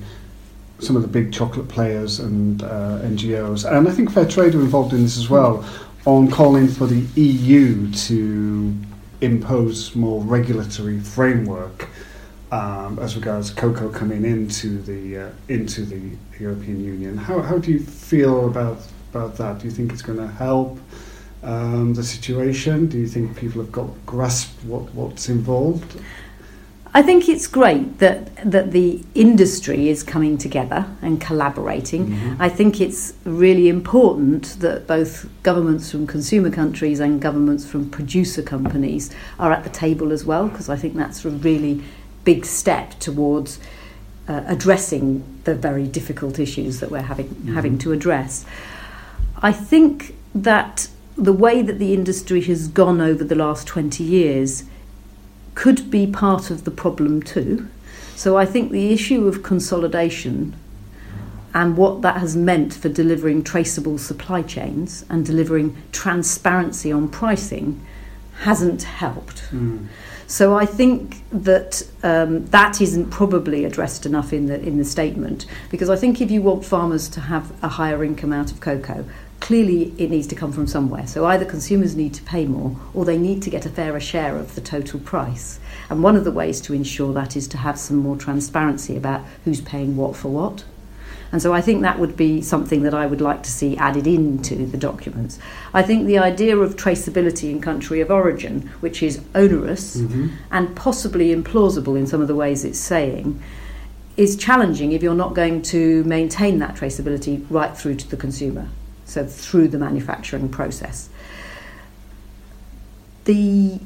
some 0.80 0.96
of 0.96 1.02
the 1.04 1.08
big 1.08 1.32
chocolate 1.32 1.68
players 1.68 2.20
and 2.20 2.64
uh, 2.64 3.00
NGOs, 3.04 3.70
and 3.70 3.88
I 3.88 3.92
think 3.92 4.12
Fair 4.12 4.26
Trade 4.26 4.56
are 4.56 4.62
involved 4.62 4.94
in 4.94 5.04
this 5.04 5.18
as 5.18 5.30
well, 5.30 5.64
on 6.06 6.30
calling 6.32 6.68
for 6.68 6.88
the 6.88 7.02
EU 7.22 7.92
to 7.92 8.76
impose 9.22 9.96
more 9.96 10.22
regulatory 10.24 11.00
framework 11.00 11.88
um, 12.52 13.00
as 13.00 13.16
regards 13.16 13.52
cocoa 13.52 13.90
coming 13.90 14.26
into 14.26 14.82
the 14.82 15.18
uh, 15.18 15.30
into 15.48 15.86
the 15.86 16.18
European 16.40 16.84
Union. 16.84 17.18
How 17.18 17.42
how 17.42 17.58
do 17.58 17.72
you 17.72 17.80
feel 17.80 18.48
about 18.48 18.80
about 19.12 19.38
that? 19.38 19.60
Do 19.60 19.66
you 19.66 19.72
think 19.72 19.94
it's 19.94 20.02
going 20.02 20.20
to 20.20 20.28
help 20.28 20.80
um, 21.44 21.94
the 21.94 22.04
situation? 22.04 22.88
Do 22.88 22.98
you 22.98 23.08
think 23.08 23.36
people 23.38 23.62
have 23.62 23.72
got 23.72 23.90
grasped 24.06 24.64
what 24.64 24.94
what's 24.94 25.30
involved? 25.30 26.00
I 26.94 27.02
think 27.02 27.30
it's 27.30 27.48
great 27.48 28.00
that 28.00 28.36
that 28.52 28.72
the 28.72 29.02
industry 29.16 29.88
is 29.88 30.04
coming 30.04 30.38
together 30.38 30.86
and 31.02 31.22
collaborating. 31.22 32.08
Mhm. 32.08 32.36
I 32.38 32.50
think 32.50 32.82
it's 32.82 33.14
really 33.24 33.70
important 33.70 34.58
that 34.60 34.88
both 34.88 35.26
governments 35.42 35.90
from 35.92 36.06
consumer 36.06 36.50
countries 36.50 37.00
and 37.00 37.22
governments 37.22 37.66
from 37.66 37.90
producer 37.90 38.42
companies 38.42 39.10
are 39.40 39.54
at 39.54 39.64
the 39.64 39.70
table 39.70 40.12
as 40.12 40.26
well, 40.26 40.50
because 40.50 40.68
I 40.68 40.76
think 40.76 40.96
that's 40.98 41.24
a 41.26 41.30
really 41.30 41.82
big 42.26 42.46
step 42.46 43.00
towards 43.00 43.58
uh, 44.28 44.42
addressing 44.46 45.24
the 45.46 45.56
very 45.56 45.88
difficult 45.88 46.40
issues 46.40 46.80
that 46.82 46.92
we're 46.92 47.02
having 47.02 47.30
having 47.54 47.78
to 47.80 47.94
address. 47.94 48.46
I 49.42 49.54
think 49.54 50.16
that 50.36 50.90
the 51.22 51.32
way 51.34 51.62
that 51.62 51.78
the 51.78 51.94
industry 51.94 52.42
has 52.42 52.68
gone 52.68 53.00
over 53.00 53.24
the 53.24 53.36
last 53.36 53.68
20 53.68 54.04
years 54.04 54.64
could 55.54 55.92
be 55.92 56.08
part 56.08 56.50
of 56.50 56.64
the 56.64 56.72
problem 56.72 57.22
too. 57.22 57.70
So 58.16 58.38
I 58.38 58.46
think 58.46 58.72
the 58.72 58.92
issue 58.92 59.28
of 59.28 59.44
consolidation 59.44 60.56
and 61.54 61.78
what 61.78 62.02
that 62.02 62.18
has 62.18 62.36
meant 62.36 62.74
for 62.74 62.90
delivering 62.90 63.44
traceable 63.44 63.98
supply 63.98 64.42
chains 64.42 65.06
and 65.10 65.24
delivering 65.24 65.76
transparency 65.92 66.92
on 66.92 67.08
pricing 67.08 67.86
hasn't 68.40 68.84
helped. 68.84 69.44
Mm. 69.52 69.88
So 70.26 70.58
I 70.58 70.66
think 70.66 71.22
that 71.32 71.84
um, 72.04 72.46
that 72.48 72.82
isn't 72.82 73.12
probably 73.12 73.66
addressed 73.66 74.06
enough 74.06 74.32
in 74.32 74.46
the 74.48 74.60
in 74.62 74.78
the 74.78 74.86
statement 74.86 75.46
because 75.70 75.90
I 75.90 75.98
think 75.98 76.22
if 76.22 76.32
you 76.32 76.42
want 76.42 76.64
farmers 76.64 77.10
to 77.10 77.20
have 77.20 77.52
a 77.62 77.68
higher 77.68 78.02
income 78.04 78.32
out 78.32 78.50
of 78.50 78.62
cocoa, 78.62 79.06
clearly 79.42 79.94
it 79.98 80.10
needs 80.10 80.28
to 80.28 80.36
come 80.36 80.54
from 80.54 80.68
somewhere. 80.68 81.06
So 81.06 81.26
either 81.26 81.44
consumers 81.44 81.96
need 81.96 82.14
to 82.14 82.24
pay 82.24 82.46
more 82.46 82.78
or 82.94 83.04
they 83.04 83.18
need 83.18 83.42
to 83.44 83.50
get 83.50 83.66
a 83.66 83.70
fairer 83.70 84.00
share 84.00 84.38
of 84.38 84.56
the 84.56 84.62
total 84.62 85.00
price. 85.00 85.60
And 85.90 86.02
one 86.02 86.16
of 86.16 86.24
the 86.24 86.32
ways 86.32 86.62
to 86.62 86.74
ensure 86.74 87.12
that 87.14 87.36
is 87.36 87.48
to 87.50 87.58
have 87.58 87.78
some 87.78 87.98
more 87.98 88.16
transparency 88.16 88.96
about 88.96 89.26
who's 89.44 89.60
paying 89.60 89.98
what 89.98 90.16
for 90.16 90.30
what. 90.30 90.64
And 91.34 91.42
so 91.42 91.54
I 91.54 91.62
think 91.62 91.82
that 91.82 91.98
would 91.98 92.18
be 92.18 92.42
something 92.42 92.84
that 92.84 92.94
I 92.94 93.06
would 93.06 93.22
like 93.22 93.42
to 93.44 93.52
see 93.52 93.78
added 93.78 94.06
into 94.06 94.66
the 94.66 94.78
documents. 94.78 95.40
I 95.74 95.82
think 95.82 96.06
the 96.06 96.18
idea 96.18 96.58
of 96.58 96.76
traceability 96.76 97.50
in 97.50 97.62
country 97.62 98.02
of 98.02 98.12
origin, 98.12 98.70
which 98.82 99.02
is 99.02 99.22
onerous 99.34 99.96
Mhm. 99.98 100.32
and 100.52 100.76
possibly 100.76 101.34
implausible 101.34 101.98
in 101.98 102.06
some 102.06 102.22
of 102.22 102.28
the 102.28 102.36
ways 102.36 102.66
it's 102.66 102.80
saying, 102.80 103.40
is 104.18 104.36
challenging 104.36 104.92
if 104.92 105.02
you're 105.02 105.16
not 105.16 105.34
going 105.34 105.62
to 105.62 106.04
maintain 106.04 106.60
that 106.60 106.76
traceability 106.76 107.44
right 107.50 107.78
through 107.78 107.96
to 107.96 108.10
the 108.10 108.18
consumer, 108.18 108.68
so 109.12 109.26
through 109.26 109.68
the 109.68 109.78
manufacturing 109.78 110.50
process. 110.50 111.10
the 113.26 113.80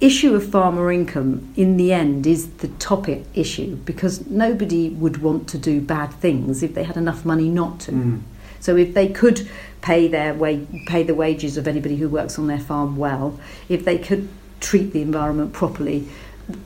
issue 0.00 0.34
of 0.34 0.50
farmer 0.50 0.90
income 0.90 1.52
in 1.56 1.76
the 1.76 1.92
end 1.92 2.26
is 2.26 2.48
the 2.58 2.68
top 2.68 3.06
issue 3.34 3.76
because 3.76 4.26
nobody 4.26 4.88
would 4.88 5.18
want 5.18 5.48
to 5.48 5.58
do 5.58 5.80
bad 5.80 6.10
things 6.14 6.62
if 6.62 6.74
they 6.74 6.84
had 6.84 6.96
enough 6.96 7.24
money 7.24 7.48
not 7.48 7.78
to. 7.80 7.92
Mm. 7.92 8.22
So 8.60 8.76
if 8.76 8.94
they 8.94 9.08
could 9.08 9.48
pay 9.82 10.08
their 10.08 10.34
wa- 10.34 10.66
pay 10.86 11.02
the 11.02 11.14
wages 11.14 11.56
of 11.56 11.68
anybody 11.68 11.96
who 11.96 12.08
works 12.08 12.38
on 12.38 12.46
their 12.46 12.58
farm 12.58 12.96
well, 12.96 13.38
if 13.68 13.84
they 13.84 13.98
could 13.98 14.28
treat 14.60 14.92
the 14.92 15.02
environment 15.02 15.52
properly, 15.52 16.08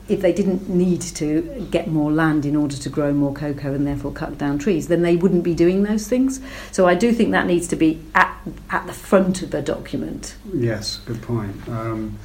if 0.07 0.21
they 0.21 0.33
didn't 0.33 0.69
need 0.69 1.01
to 1.01 1.67
get 1.71 1.87
more 1.87 2.11
land 2.11 2.45
in 2.45 2.55
order 2.55 2.75
to 2.75 2.89
grow 2.89 3.13
more 3.13 3.33
cocoa 3.33 3.73
and 3.73 3.85
therefore 3.85 4.11
cut 4.11 4.37
down 4.37 4.57
trees, 4.59 4.87
then 4.87 5.01
they 5.01 5.15
wouldn't 5.15 5.43
be 5.43 5.53
doing 5.53 5.83
those 5.83 6.07
things. 6.07 6.39
So 6.71 6.87
I 6.87 6.95
do 6.95 7.11
think 7.11 7.31
that 7.31 7.47
needs 7.47 7.67
to 7.69 7.75
be 7.75 8.01
at, 8.13 8.35
at 8.69 8.85
the 8.87 8.93
front 8.93 9.41
of 9.41 9.51
the 9.51 9.61
document. 9.61 10.35
Yes, 10.53 10.97
good 11.05 11.21
point. 11.21 11.55
Um, 11.69 12.17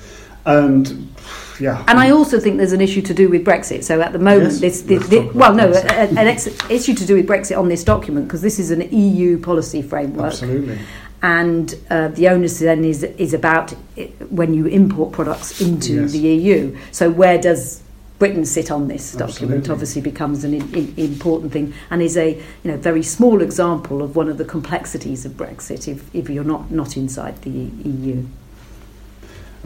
and 0.46 1.12
yeah, 1.60 1.84
And 1.86 1.98
I 1.98 2.10
also 2.10 2.40
think 2.40 2.56
there's 2.56 2.72
an 2.72 2.80
issue 2.80 3.02
to 3.02 3.12
do 3.12 3.28
with 3.28 3.44
Brexit. 3.44 3.84
So 3.84 4.00
at 4.00 4.12
the 4.12 4.18
moment, 4.18 4.52
Yes, 4.52 4.60
this, 4.60 4.82
this, 4.82 5.06
this 5.08 5.34
well, 5.34 5.54
no, 5.54 5.70
a- 5.70 6.08
an 6.08 6.16
ex- 6.18 6.48
issue 6.70 6.94
to 6.94 7.04
do 7.04 7.14
with 7.14 7.26
Brexit 7.28 7.58
on 7.58 7.68
this 7.68 7.84
document 7.84 8.26
because 8.26 8.40
this 8.40 8.58
is 8.58 8.70
an 8.70 8.80
EU 8.90 9.38
policy 9.38 9.82
framework. 9.82 10.28
absolutely. 10.32 10.78
And 11.22 11.74
uh, 11.90 12.08
the 12.08 12.28
onus 12.28 12.58
then 12.58 12.84
is 12.84 13.02
is 13.02 13.34
about 13.34 13.74
it, 13.96 14.10
when 14.30 14.54
you 14.54 14.66
import 14.66 15.12
products 15.12 15.60
into 15.60 16.02
Yes. 16.02 16.12
the 16.12 16.18
EU. 16.18 16.76
So 16.92 17.10
where 17.10 17.38
does 17.38 17.82
Britain 18.18 18.44
sit 18.44 18.70
on 18.70 18.88
this 18.88 19.12
document? 19.12 19.60
Absolutely. 19.60 19.72
Obviously, 19.72 20.02
becomes 20.02 20.44
an 20.44 20.54
in, 20.54 20.74
in, 20.74 20.94
important 20.96 21.52
thing, 21.52 21.74
and 21.90 22.02
is 22.02 22.16
a 22.16 22.34
you 22.62 22.70
know 22.70 22.76
very 22.76 23.02
small 23.02 23.42
example 23.42 24.02
of 24.02 24.16
one 24.16 24.28
of 24.28 24.38
the 24.38 24.44
complexities 24.44 25.24
of 25.24 25.32
Brexit. 25.32 25.88
If, 25.88 26.14
if 26.14 26.30
you're 26.30 26.44
not 26.44 26.70
not 26.70 26.96
inside 26.96 27.42
the 27.42 27.50
EU, 27.50 28.26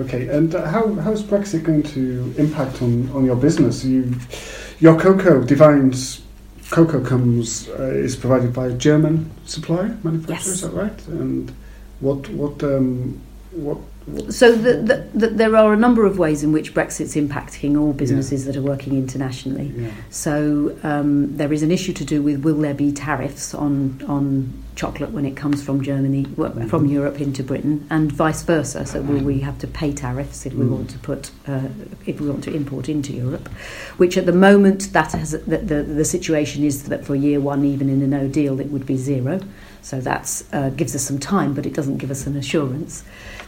Okay, 0.00 0.26
and 0.26 0.52
uh, 0.54 0.66
how 0.66 0.92
how's 0.94 1.22
Brexit 1.22 1.62
going 1.62 1.84
to 1.84 2.34
impact 2.36 2.82
on, 2.82 3.08
on 3.10 3.24
your 3.24 3.36
business? 3.36 3.84
You, 3.84 4.12
your 4.80 4.98
cocoa, 4.98 5.44
Divine's 5.44 6.23
cocoa 6.70 7.04
comes 7.04 7.68
uh, 7.68 7.82
is 7.82 8.16
provided 8.16 8.52
by 8.52 8.66
a 8.66 8.72
German 8.72 9.30
supplier 9.46 9.96
manufacturer. 10.02 10.36
Yes. 10.36 10.46
Is 10.46 10.60
that 10.62 10.72
right? 10.72 11.06
And 11.08 11.52
what 12.00 12.28
what 12.30 12.62
um, 12.62 13.20
what, 13.52 13.78
what 13.78 13.93
so 14.28 14.52
the, 14.52 14.74
the, 14.74 15.08
the, 15.14 15.28
there 15.28 15.56
are 15.56 15.72
a 15.72 15.76
number 15.76 16.04
of 16.04 16.18
ways 16.18 16.42
in 16.42 16.52
which 16.52 16.74
Brexit's 16.74 17.14
impacting 17.14 17.80
all 17.80 17.92
businesses 17.94 18.44
that 18.44 18.54
are 18.56 18.62
working 18.62 18.94
internationally. 18.98 19.72
yeah. 19.76 19.90
So 20.10 20.76
um, 20.82 21.36
there 21.36 21.52
is 21.52 21.62
an 21.62 21.70
issue 21.70 21.92
to 21.94 22.04
do 22.04 22.20
with 22.22 22.44
will 22.44 22.60
there 22.60 22.74
be 22.74 22.92
tariffs 22.92 23.54
on 23.54 24.02
on 24.06 24.52
chocolate 24.76 25.12
when 25.12 25.24
it 25.24 25.36
comes 25.36 25.62
from 25.62 25.82
Germany 25.82 26.26
well, 26.36 26.50
from. 26.68 26.84
Europe 26.86 27.20
into 27.20 27.42
Britain 27.44 27.86
and 27.90 28.10
vice 28.12 28.42
versa. 28.42 28.84
So 28.84 29.00
will 29.00 29.22
we 29.22 29.38
have 29.40 29.58
to 29.60 29.66
pay 29.68 29.92
tariffs 29.92 30.44
if 30.46 30.52
we 30.52 30.64
Mm. 30.66 30.70
want 30.70 30.90
to 30.90 30.98
put 30.98 31.30
uh, 31.48 31.68
if 32.06 32.20
we 32.20 32.28
want 32.28 32.42
to 32.44 32.52
import 32.52 32.88
into 32.88 33.12
Europe, 33.12 33.48
which 33.96 34.16
at 34.18 34.26
the 34.26 34.32
moment 34.32 34.92
that 34.92 35.12
has 35.12 35.30
the, 35.30 35.58
the 35.58 35.82
the 35.82 36.04
situation 36.04 36.62
is 36.64 36.84
that 36.90 37.04
for 37.06 37.14
year 37.14 37.40
one 37.40 37.64
even 37.64 37.88
in 37.88 38.02
a 38.02 38.06
no 38.06 38.28
deal 38.28 38.60
it 38.60 38.66
would 38.70 38.84
be 38.84 38.96
zero. 38.96 39.40
So 39.82 40.00
that 40.00 40.42
uh, 40.52 40.70
gives 40.70 40.94
us 40.94 41.02
some 41.02 41.18
time, 41.18 41.52
but 41.52 41.66
it 41.66 41.74
doesn't 41.74 41.98
give 41.98 42.10
us 42.10 42.26
an 42.26 42.36
assurance. 42.36 43.04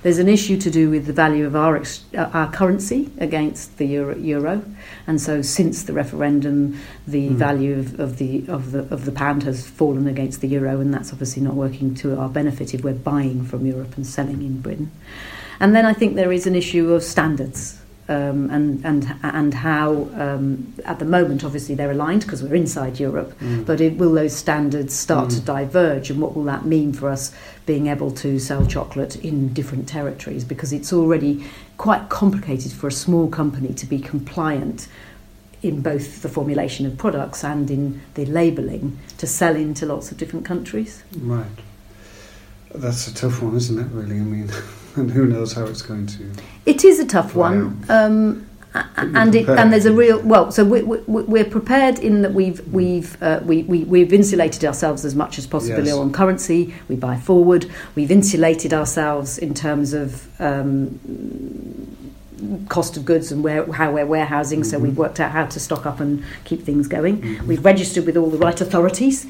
There's 0.06 0.18
an 0.18 0.28
issue 0.28 0.56
to 0.58 0.70
do 0.70 0.88
with 0.88 1.06
the 1.06 1.12
value 1.12 1.46
of 1.46 1.56
our 1.56 1.76
ex- 1.76 2.04
uh, 2.16 2.30
our 2.32 2.48
currency 2.48 3.10
against 3.18 3.76
the 3.78 3.86
euro, 3.86 4.16
euro, 4.16 4.62
and 5.08 5.20
so 5.20 5.42
since 5.42 5.82
the 5.82 5.92
referendum, 5.92 6.78
the 7.08 7.30
Mm. 7.30 7.34
value 7.34 7.76
of, 7.80 7.98
of 7.98 8.18
the 8.18 8.44
of 8.46 8.70
the 8.70 8.86
of 8.94 9.04
the 9.04 9.10
pound 9.10 9.42
has 9.42 9.66
fallen 9.66 10.06
against 10.06 10.42
the 10.42 10.46
euro, 10.46 10.78
and 10.78 10.94
that's 10.94 11.12
obviously 11.12 11.42
not 11.42 11.54
working 11.54 11.92
to 11.96 12.16
our 12.16 12.28
benefit 12.28 12.72
if 12.72 12.84
we're 12.84 12.94
buying 12.94 13.42
from 13.42 13.66
Europe 13.66 13.96
and 13.96 14.06
selling 14.06 14.42
in 14.42 14.60
Britain. 14.60 14.92
And 15.58 15.74
then 15.74 15.84
I 15.84 15.92
think 15.92 16.14
there 16.14 16.30
is 16.30 16.46
an 16.46 16.54
issue 16.54 16.92
of 16.94 17.02
standards. 17.02 17.76
Um, 18.08 18.50
and 18.50 18.84
and 18.84 19.16
and 19.24 19.52
how 19.52 20.08
um, 20.14 20.72
at 20.84 21.00
the 21.00 21.04
moment 21.04 21.42
obviously 21.42 21.74
they're 21.74 21.90
aligned 21.90 22.20
because 22.22 22.40
we're 22.40 22.54
inside 22.54 23.00
Europe, 23.00 23.34
Mm. 23.40 23.66
but 23.66 23.80
it, 23.80 23.96
will 23.98 24.12
those 24.12 24.32
standards 24.32 24.94
start 24.94 25.30
to 25.30 25.40
Mm. 25.40 25.44
diverge, 25.44 26.08
and 26.10 26.20
what 26.20 26.36
will 26.36 26.44
that 26.44 26.64
mean 26.64 26.92
for 26.92 27.08
us 27.10 27.32
being 27.66 27.88
able 27.88 28.12
to 28.12 28.38
sell 28.38 28.64
chocolate 28.64 29.16
in 29.24 29.52
different 29.52 29.88
territories? 29.88 30.44
Because 30.44 30.72
it's 30.72 30.92
already 30.92 31.44
quite 31.78 32.08
complicated 32.08 32.70
for 32.70 32.86
a 32.86 32.92
small 32.92 33.26
company 33.28 33.74
to 33.74 33.86
be 33.86 33.98
compliant 33.98 34.86
in 35.62 35.80
both 35.80 36.22
the 36.22 36.28
formulation 36.28 36.86
of 36.86 36.96
products 36.96 37.42
and 37.42 37.68
in 37.72 38.00
the 38.14 38.24
labelling 38.26 38.96
to 39.18 39.26
sell 39.26 39.56
into 39.56 39.84
lots 39.84 40.12
of 40.12 40.16
different 40.16 40.44
countries. 40.44 41.02
Right. 41.20 41.46
That's 42.72 43.08
a 43.08 43.14
tough 43.14 43.42
one, 43.42 43.56
isn't 43.56 43.78
it? 43.80 43.88
Really, 43.92 44.16
I 44.16 44.20
mean, 44.22 44.48
and 44.96 45.10
who 45.10 45.26
knows 45.26 45.52
how 45.52 45.64
it's 45.66 45.82
going 45.82 46.06
to. 46.06 46.30
It 46.64 46.84
is 46.84 46.98
a 47.00 47.06
tough 47.06 47.34
one, 47.34 47.84
um, 47.88 48.46
a- 48.74 48.84
But 48.94 49.06
you're 49.06 49.16
and 49.18 49.34
it, 49.34 49.48
and 49.48 49.72
there's 49.72 49.86
a 49.86 49.92
real 49.92 50.20
well. 50.20 50.50
So 50.52 50.64
we, 50.64 50.82
we, 50.82 50.98
we're 51.06 51.44
prepared 51.44 51.98
in 51.98 52.22
that 52.22 52.32
we've 52.34 52.60
we've 52.72 53.20
uh, 53.22 53.40
we, 53.44 53.62
we 53.64 53.84
we've 53.84 54.12
insulated 54.12 54.64
ourselves 54.64 55.04
as 55.04 55.14
much 55.14 55.38
as 55.38 55.46
possible 55.46 55.84
Yes. 55.84 55.94
on 55.94 56.12
currency. 56.12 56.74
We 56.88 56.96
buy 56.96 57.16
forward. 57.18 57.70
We've 57.94 58.10
insulated 58.10 58.72
ourselves 58.74 59.38
in 59.38 59.54
terms 59.54 59.92
of. 59.92 60.28
Um, 60.40 61.00
cost 62.68 62.96
of 62.96 63.04
goods 63.04 63.32
and 63.32 63.42
where 63.42 63.64
how 63.72 63.90
we're 63.92 64.04
warehousing 64.06 64.62
so 64.62 64.78
Mhm. 64.78 64.82
we've 64.82 64.98
worked 64.98 65.20
out 65.20 65.30
how 65.30 65.46
to 65.46 65.58
stock 65.58 65.86
up 65.86 66.00
and 66.00 66.22
keep 66.44 66.64
things 66.64 66.86
going 66.86 67.18
Mhm. 67.22 67.46
we've 67.46 67.64
registered 67.64 68.04
with 68.04 68.16
all 68.16 68.28
the 68.30 68.36
right 68.38 68.60
authorities 68.60 69.26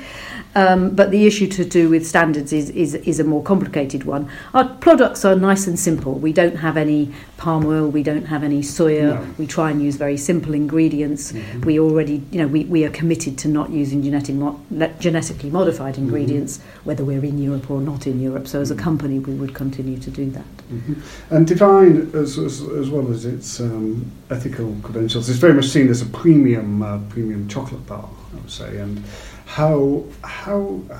um, 0.57 0.91
but 0.91 1.11
the 1.11 1.27
issue 1.27 1.47
to 1.49 1.65
do 1.67 1.91
with 1.91 2.07
standards 2.07 2.51
is, 2.53 2.71
is, 2.71 2.95
is 2.95 3.21
a 3.21 3.25
more 3.25 3.43
complicated 3.43 4.05
one. 4.05 4.27
Our 4.55 4.65
products 4.81 5.23
are 5.23 5.37
nice 5.37 5.67
and 5.67 5.79
simple. 5.79 6.15
We 6.15 6.33
don't 6.33 6.57
have 6.57 6.79
any 6.79 7.13
palm 7.37 7.66
oil, 7.66 7.87
we 7.88 8.02
don't 8.02 8.25
have 8.25 8.43
any 8.43 8.62
soya. 8.62 9.14
No. 9.14 9.35
We 9.38 9.47
try 9.47 9.71
and 9.71 9.83
use 9.83 9.97
very 9.97 10.16
simple 10.16 10.55
ingredients. 10.55 11.33
Mhm. 11.33 11.64
We 11.66 11.78
already, 11.78 12.23
you 12.31 12.38
know, 12.40 12.47
we, 12.47 12.64
we 12.64 12.85
are 12.85 12.90
committed 12.90 13.37
to 13.38 13.49
not 13.49 13.71
using 13.71 14.02
genetic 14.02 14.35
mo- 14.37 14.59
genetically 14.99 15.50
modified 15.50 15.99
ingredients, 15.99 16.61
whether 16.85 17.05
we're 17.05 17.23
in 17.25 17.38
Europe 17.38 17.71
or 17.71 17.81
not 17.81 18.07
in 18.07 18.21
Europe. 18.23 18.49
So 18.49 18.61
as 18.61 18.71
a 18.71 18.75
Mhm. 18.75 18.78
company, 18.78 19.19
we 19.19 19.35
would 19.35 19.52
continue 19.55 19.99
to 19.99 20.11
do 20.11 20.31
that. 20.31 20.45
Mhm. 20.73 20.97
And 21.31 21.47
Divine, 21.47 22.11
as, 22.14 22.38
as, 22.38 22.62
as 22.62 22.88
well 22.88 23.11
as 23.12 23.25
its 23.26 23.61
um, 23.61 24.07
ethical 24.31 24.75
credentials, 24.83 25.28
is 25.28 25.37
very 25.38 25.52
much 25.52 25.69
seen 25.69 25.88
as 25.88 26.00
a 26.02 26.07
premium 26.07 26.83
uh, 26.83 26.99
premium 27.11 27.49
chocolate 27.49 27.87
bar, 27.87 28.09
I 28.33 28.37
would 28.40 28.50
say. 28.50 28.78
And 28.78 29.02
how 29.45 30.05
how 30.23 30.81
uh, 30.90 30.95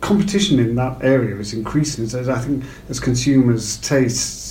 competition 0.00 0.58
in 0.60 0.74
that 0.76 0.96
area 1.02 1.36
is 1.36 1.52
increasing. 1.54 2.04
As, 2.04 2.14
as 2.14 2.28
I 2.28 2.38
think 2.38 2.62
as 2.88 3.00
consumers' 3.00 3.78
tastes 3.78 4.47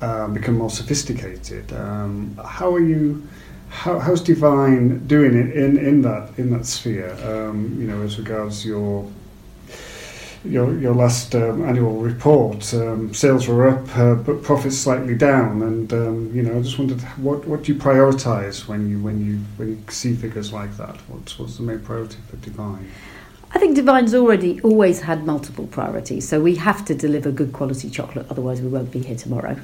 uh, 0.00 0.28
become 0.28 0.58
more 0.58 0.70
sophisticated, 0.70 1.72
um, 1.72 2.38
how 2.44 2.74
are 2.74 2.80
you? 2.80 3.26
How, 3.68 3.98
how's 3.98 4.20
Divine 4.20 5.04
doing 5.08 5.34
it 5.34 5.56
in, 5.56 5.76
in 5.76 6.02
that 6.02 6.38
in 6.38 6.50
that 6.50 6.66
sphere? 6.66 7.12
Um, 7.24 7.76
you 7.80 7.86
know, 7.86 8.02
as 8.02 8.18
regards 8.18 8.64
your 8.64 9.10
your 10.44 10.78
your 10.78 10.94
last 10.94 11.34
um, 11.34 11.64
annual 11.64 11.96
report, 11.96 12.72
um, 12.74 13.12
sales 13.14 13.48
were 13.48 13.68
up, 13.68 13.96
uh, 13.96 14.14
but 14.14 14.42
profits 14.42 14.76
slightly 14.78 15.16
down. 15.16 15.62
And 15.62 15.92
um, 15.92 16.30
you 16.34 16.42
know, 16.42 16.58
I 16.58 16.62
just 16.62 16.78
wondered 16.78 17.00
what 17.16 17.46
what 17.46 17.64
do 17.64 17.72
you 17.72 17.78
prioritise 17.78 18.68
when 18.68 18.88
you 18.88 19.00
when 19.00 19.24
you 19.24 19.38
when 19.56 19.68
you 19.70 19.78
see 19.88 20.14
figures 20.14 20.52
like 20.52 20.76
that? 20.76 20.96
What's 21.08 21.38
what's 21.38 21.56
the 21.56 21.62
main 21.62 21.80
priority 21.80 22.18
for 22.28 22.36
Divine? 22.36 22.90
I 23.54 23.58
think 23.60 23.76
Divine's 23.76 24.14
already 24.14 24.60
always 24.62 25.00
had 25.00 25.24
multiple 25.24 25.68
priorities. 25.68 26.28
So 26.28 26.40
we 26.40 26.56
have 26.56 26.84
to 26.86 26.94
deliver 26.94 27.30
good 27.30 27.52
quality 27.52 27.88
chocolate, 27.88 28.26
otherwise 28.28 28.60
we 28.60 28.68
won't 28.68 28.90
be 28.90 29.00
here 29.00 29.16
tomorrow. 29.16 29.56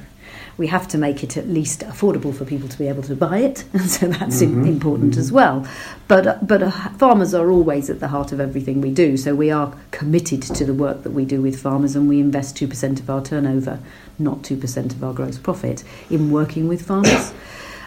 We 0.61 0.67
have 0.67 0.87
to 0.89 0.99
make 0.99 1.23
it 1.23 1.37
at 1.37 1.47
least 1.49 1.79
affordable 1.79 2.31
for 2.35 2.45
people 2.45 2.69
to 2.69 2.77
be 2.77 2.87
able 2.87 3.01
to 3.03 3.15
buy 3.15 3.39
it, 3.39 3.63
and 3.73 3.89
so 3.89 4.05
that's 4.09 4.43
Mhm, 4.43 4.67
important 4.67 5.17
as 5.17 5.31
mhm. 5.31 5.33
well. 5.33 5.65
But 6.07 6.27
uh, 6.27 6.37
but 6.43 6.61
uh, 6.61 6.69
farmers 6.99 7.33
are 7.33 7.49
always 7.49 7.89
at 7.89 7.99
the 7.99 8.09
heart 8.09 8.31
of 8.31 8.39
everything 8.39 8.79
we 8.79 8.91
do. 8.91 9.17
So 9.17 9.33
we 9.33 9.49
are 9.49 9.73
committed 9.89 10.43
to 10.43 10.63
the 10.63 10.75
work 10.75 11.01
that 11.01 11.13
we 11.13 11.25
do 11.25 11.41
with 11.41 11.59
farmers, 11.59 11.95
and 11.95 12.07
we 12.07 12.19
invest 12.19 12.55
two 12.55 12.67
percent 12.67 12.99
of 12.99 13.09
our 13.09 13.23
turnover, 13.23 13.79
not 14.19 14.43
two 14.43 14.55
percent 14.55 14.93
of 14.93 15.03
our 15.03 15.13
gross 15.13 15.39
profit, 15.39 15.83
in 16.11 16.29
working 16.29 16.67
with 16.67 16.83
farmers. 16.83 17.33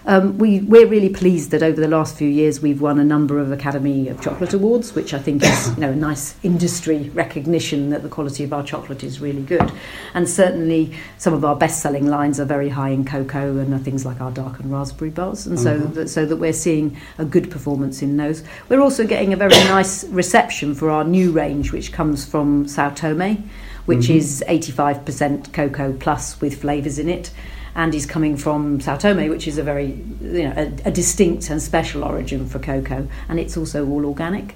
Um, 0.07 0.37
we, 0.37 0.61
we're 0.61 0.87
really 0.87 1.09
pleased 1.09 1.51
that 1.53 1.63
over 1.63 1.81
the 1.81 1.89
last 1.89 2.17
few 2.19 2.29
years 2.29 2.61
we've 2.61 2.83
won 2.83 2.99
a 2.99 3.05
number 3.05 3.39
of 3.39 3.51
Academy 3.51 4.09
of 4.09 4.21
Chocolate 4.21 4.53
Awards, 4.53 4.95
which 4.95 5.15
I 5.15 5.19
think 5.19 5.43
is 5.43 5.69
you 5.71 5.77
know, 5.81 5.93
a 5.93 5.97
nice 5.97 6.35
industry 6.43 7.09
recognition 7.15 7.89
that 7.89 8.03
the 8.03 8.11
quality 8.11 8.45
of 8.45 8.53
our 8.53 8.63
chocolate 8.63 9.03
is 9.03 9.21
really 9.21 9.41
good. 9.41 9.73
And 10.13 10.29
certainly 10.29 10.95
some 11.17 11.33
of 11.33 11.43
our 11.43 11.57
best-selling 11.57 12.07
lines 12.07 12.39
are 12.39 12.45
very 12.45 12.69
high 12.69 12.91
in 12.91 13.07
cocoa 13.07 13.57
and 13.57 13.73
are 13.73 13.79
things 13.79 14.05
like 14.05 14.21
our 14.21 14.31
dark 14.31 14.61
and 14.61 14.71
raspberry 14.71 15.11
bars. 15.11 15.47
And 15.47 15.59
so, 15.59 15.79
Mhm. 15.79 15.95
that, 15.95 16.11
so 16.11 16.27
that 16.27 16.37
we're 16.37 16.53
seeing 16.53 16.99
a 17.17 17.25
good 17.25 17.51
performance 17.51 18.03
in 18.03 18.19
those. 18.19 18.43
We're 18.69 18.81
also 18.83 19.07
getting 19.07 19.33
a 19.33 19.37
very 19.37 19.57
nice 19.69 20.05
reception 20.05 20.75
for 20.75 20.91
our 20.91 21.05
new 21.05 21.31
range, 21.33 21.73
which 21.73 21.93
comes 21.93 22.27
from 22.27 22.69
Sao 22.69 22.91
Tome, 22.91 23.43
which 23.87 24.09
Mhm. 24.09 24.17
is 24.17 24.45
85% 24.49 25.51
cocoa 25.55 25.95
plus 25.95 26.39
with 26.43 26.61
flavours 26.61 26.99
in 26.99 27.09
it 27.09 27.31
and 27.75 27.95
is 27.95 28.07
coming 28.07 28.37
from 28.37 28.81
Sao 28.81 28.97
Tome, 28.97 29.29
which 29.29 29.49
is 29.49 29.59
a 29.59 29.63
very 29.63 29.93
you 30.21 30.45
know 30.45 30.55
a, 30.57 30.89
a 30.89 30.91
distinct 30.91 31.51
and 31.51 31.61
special 31.61 32.05
origin 32.05 32.49
for 32.49 32.59
cocoa, 32.59 33.09
and 33.29 33.41
it's 33.41 33.57
also 33.57 33.87
all 33.87 34.07
organic. 34.07 34.55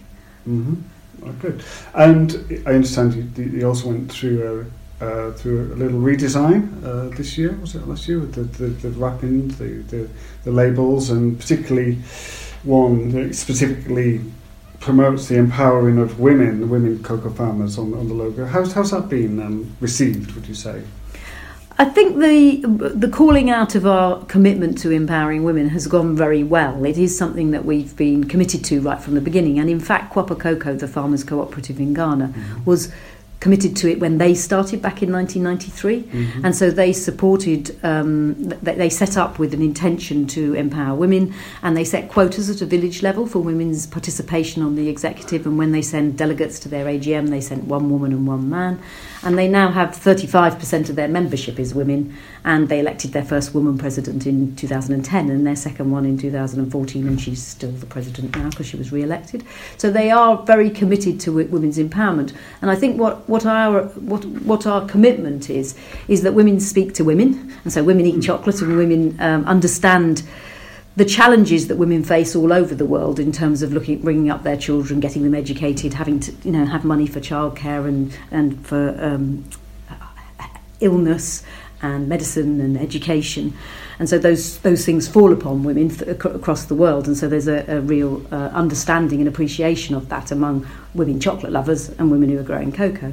Mm-hmm. 0.49 0.75
Oh, 1.25 1.33
good. 1.33 1.65
And 1.95 2.63
I 2.67 2.75
understand 2.75 3.15
you, 3.15 3.45
you 3.45 3.67
also 3.67 3.89
went 3.89 4.13
through 4.13 4.71
uh, 5.01 5.33
through 5.33 5.73
a 5.73 5.77
little 5.77 6.01
redesign 6.01 6.85
uh, 6.85 7.15
this 7.17 7.37
year. 7.39 7.53
Was 7.61 7.75
it 7.75 7.87
last 7.87 8.09
year 8.09 8.21
with 8.21 8.35
the 8.35 8.43
the, 8.43 8.69
the 8.69 8.91
wrapping, 8.91 9.49
the, 9.49 9.83
the 9.89 10.09
the 10.45 10.53
labels, 10.53 11.11
and 11.11 11.39
particularly 11.39 11.99
one 12.63 13.11
that 13.11 13.35
specifically 13.35 14.21
promotes 14.81 15.27
the 15.27 15.37
empowering 15.37 15.99
of 15.99 16.21
women, 16.21 16.61
the 16.61 16.67
women 16.67 17.03
cocoa 17.03 17.31
farmers 17.31 17.79
on, 17.79 17.95
on 17.95 18.09
the 18.09 18.15
logo. 18.15 18.47
How's 18.47 18.73
how's 18.73 18.91
that 18.93 19.09
been 19.09 19.41
um, 19.41 19.77
received? 19.81 20.33
Would 20.33 20.47
you 20.47 20.55
say? 20.55 20.83
I 21.81 21.85
think 21.85 22.19
the 22.19 22.91
the 22.95 23.09
calling 23.09 23.51
out 23.51 23.77
of 23.77 23.87
our 23.87 24.25
commitment 24.25 24.79
to 24.79 24.91
empowering 24.91 25.45
women 25.45 25.69
has 25.69 25.87
gone 25.87 26.17
very 26.17 26.43
well. 26.43 26.85
It 26.85 26.99
is 26.99 27.17
something 27.17 27.53
that 27.53 27.65
we've 27.65 27.97
been 27.97 28.25
committed 28.25 28.65
to 28.65 28.81
right 28.81 29.01
from 29.01 29.15
the 29.15 29.21
beginning, 29.21 29.61
and 29.61 29.71
in 29.71 29.79
fact, 29.79 30.13
Kuapa 30.13 30.37
Kokoo, 30.37 30.77
the 30.79 30.89
farmers' 30.89 31.23
cooperative 31.23 31.79
in 31.79 31.95
Ghana, 31.95 32.29
mm-hmm. 32.29 32.65
was 32.65 32.93
committed 33.41 33.77
to 33.77 33.89
it 33.89 34.01
when 34.01 34.19
they 34.19 34.35
started 34.35 34.83
back 34.83 35.01
in 35.01 35.13
1993 35.13 36.03
mm-hmm. 36.03 36.45
and 36.45 36.57
so 36.57 36.73
they 36.73 36.93
supported 36.93 37.79
um, 37.85 38.35
they 38.63 38.91
set 38.91 39.17
up 39.17 39.39
with 39.39 39.55
an 39.55 39.63
intention 39.63 40.27
to 40.27 40.55
empower 40.55 40.97
women 40.97 41.33
and 41.63 41.77
they 41.77 41.85
set 41.85 42.09
quotas 42.09 42.51
at 42.51 42.61
a 42.61 42.67
village 42.67 43.01
level 43.01 43.27
for 43.27 43.39
women's 43.39 43.87
participation 43.87 44.61
on 44.61 44.75
the 44.75 44.89
executive 44.89 45.47
and 45.47 45.57
when 45.57 45.71
they 45.71 45.83
send 45.83 46.19
delegates 46.19 46.59
to 46.59 46.69
their 46.69 46.87
AGM 46.87 47.29
they 47.29 47.41
sent 47.41 47.63
one 47.63 47.89
woman 47.91 48.11
and 48.11 48.27
one 48.27 48.51
man 48.51 48.83
and 49.23 49.37
they 49.37 49.49
now 49.49 49.71
have 49.71 49.91
35% 49.91 50.89
of 50.89 50.97
their 50.97 51.09
membership 51.09 51.59
is 51.59 51.75
women 51.75 52.17
and 52.45 52.69
they 52.69 52.79
elected 52.79 53.13
their 53.13 53.25
first 53.25 53.55
woman 53.55 53.77
president 53.77 54.27
in 54.27 54.55
2010 54.57 55.31
and 55.31 55.47
their 55.47 55.57
second 55.57 55.91
one 55.91 56.05
in 56.05 56.17
2014 56.17 57.07
and 57.07 57.21
she's 57.21 57.43
still 57.43 57.71
the 57.73 57.87
president 57.87 58.37
now 58.37 58.49
because 58.51 58.67
she 58.67 58.77
was 58.77 58.93
re-elected. 58.93 59.45
So 59.77 59.91
they 59.91 60.11
are 60.11 60.43
very 60.45 60.71
committed 60.71 61.21
to 61.21 61.33
women's 61.33 61.79
empowerment. 61.79 62.35
And 62.63 62.71
I 62.71 62.77
think 62.77 63.01
what, 63.01 63.29
what 63.29 63.45
our 63.45 63.85
what, 63.85 64.25
what 64.25 64.67
our 64.67 64.87
commitment 64.87 65.51
is 65.51 65.77
is 66.07 66.23
that 66.23 66.35
women 66.35 66.61
speak 66.61 66.95
to 66.95 67.05
women. 67.05 67.55
And 67.65 67.73
so 67.73 67.83
women 67.83 68.07
eat 68.07 68.23
chocolate 68.23 68.61
and 68.63 68.77
women 68.77 69.17
um, 69.21 69.45
understand 69.45 70.23
the 70.99 71.05
challenges 71.05 71.69
that 71.69 71.77
women 71.77 72.03
face 72.03 72.35
all 72.35 72.53
over 72.53 72.75
the 72.75 72.85
world 72.85 73.21
in 73.21 73.31
terms 73.31 73.63
of 73.63 73.73
looking 73.73 74.01
bringing 74.01 74.31
up 74.31 74.43
their 74.43 74.57
children, 74.57 74.99
getting 74.99 75.23
them 75.23 75.33
educated, 75.33 75.95
having 75.95 76.19
to 76.19 76.33
you 76.43 76.51
know 76.51 76.67
have 76.67 76.85
money 76.85 77.07
for 77.07 77.21
childcare 77.21 77.87
and 77.87 78.13
and 78.33 78.67
for 78.67 78.97
um, 79.01 79.45
illness 80.81 81.45
and 81.81 82.09
medicine 82.09 82.61
and 82.61 82.77
education, 82.77 83.57
and 84.01 84.09
so 84.09 84.19
those 84.19 84.59
those 84.59 84.85
things 84.85 85.07
fall 85.07 85.33
upon 85.33 85.63
women 85.63 85.89
th- 85.89 86.19
across 86.25 86.65
the 86.65 86.75
world, 86.75 87.07
and 87.07 87.17
so 87.17 87.29
there's 87.29 87.47
a, 87.47 87.65
a 87.69 87.81
real 87.81 88.21
uh, 88.35 88.51
understanding 88.53 89.21
and 89.21 89.29
appreciation 89.29 89.95
of 89.95 90.09
that 90.09 90.33
among 90.33 90.67
women 90.95 91.21
chocolate 91.21 91.53
lovers 91.53 91.91
and 91.91 92.11
women 92.11 92.29
who 92.29 92.41
are 92.41 92.43
growing 92.43 92.73
cocoa. 92.73 93.13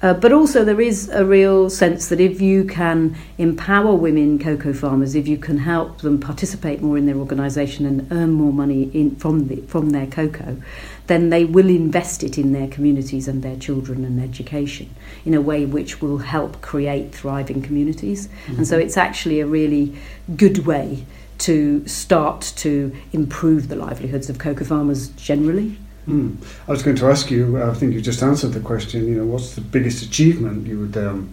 Uh, 0.00 0.14
but 0.14 0.32
also, 0.32 0.64
there 0.64 0.80
is 0.80 1.08
a 1.08 1.24
real 1.24 1.68
sense 1.68 2.08
that 2.08 2.20
if 2.20 2.40
you 2.40 2.64
can 2.64 3.16
empower 3.36 3.94
women 3.94 4.38
cocoa 4.38 4.72
farmers, 4.72 5.16
if 5.16 5.26
you 5.26 5.36
can 5.36 5.58
help 5.58 5.98
them 6.02 6.20
participate 6.20 6.80
more 6.80 6.96
in 6.96 7.06
their 7.06 7.16
organisation 7.16 7.84
and 7.84 8.10
earn 8.12 8.30
more 8.30 8.52
money 8.52 8.84
in, 8.94 9.16
from, 9.16 9.48
the, 9.48 9.56
from 9.62 9.90
their 9.90 10.06
cocoa, 10.06 10.56
then 11.08 11.30
they 11.30 11.44
will 11.44 11.68
invest 11.68 12.22
it 12.22 12.38
in 12.38 12.52
their 12.52 12.68
communities 12.68 13.26
and 13.26 13.42
their 13.42 13.56
children 13.56 14.04
and 14.04 14.20
education 14.20 14.88
in 15.24 15.34
a 15.34 15.40
way 15.40 15.64
which 15.64 16.00
will 16.00 16.18
help 16.18 16.60
create 16.60 17.12
thriving 17.12 17.60
communities. 17.60 18.28
Mm-hmm. 18.28 18.56
And 18.58 18.68
so, 18.68 18.76
mm-hmm. 18.76 18.86
it's 18.86 18.96
actually 18.96 19.40
a 19.40 19.46
really 19.46 19.96
good 20.36 20.64
way 20.64 21.04
to 21.38 21.86
start 21.88 22.52
to 22.56 22.94
improve 23.12 23.68
the 23.68 23.76
livelihoods 23.76 24.30
of 24.30 24.38
cocoa 24.38 24.64
farmers 24.64 25.08
generally. 25.10 25.76
Mm. 26.08 26.36
I 26.66 26.70
was 26.70 26.82
going 26.82 26.96
to 26.96 27.06
ask 27.06 27.30
you. 27.30 27.62
I 27.62 27.74
think 27.74 27.92
you 27.92 28.00
just 28.00 28.22
answered 28.22 28.52
the 28.52 28.60
question. 28.60 29.06
You 29.06 29.16
know, 29.16 29.26
what's 29.26 29.54
the 29.54 29.60
biggest 29.60 30.02
achievement 30.02 30.66
you 30.66 30.80
would 30.80 30.96
um, 30.96 31.32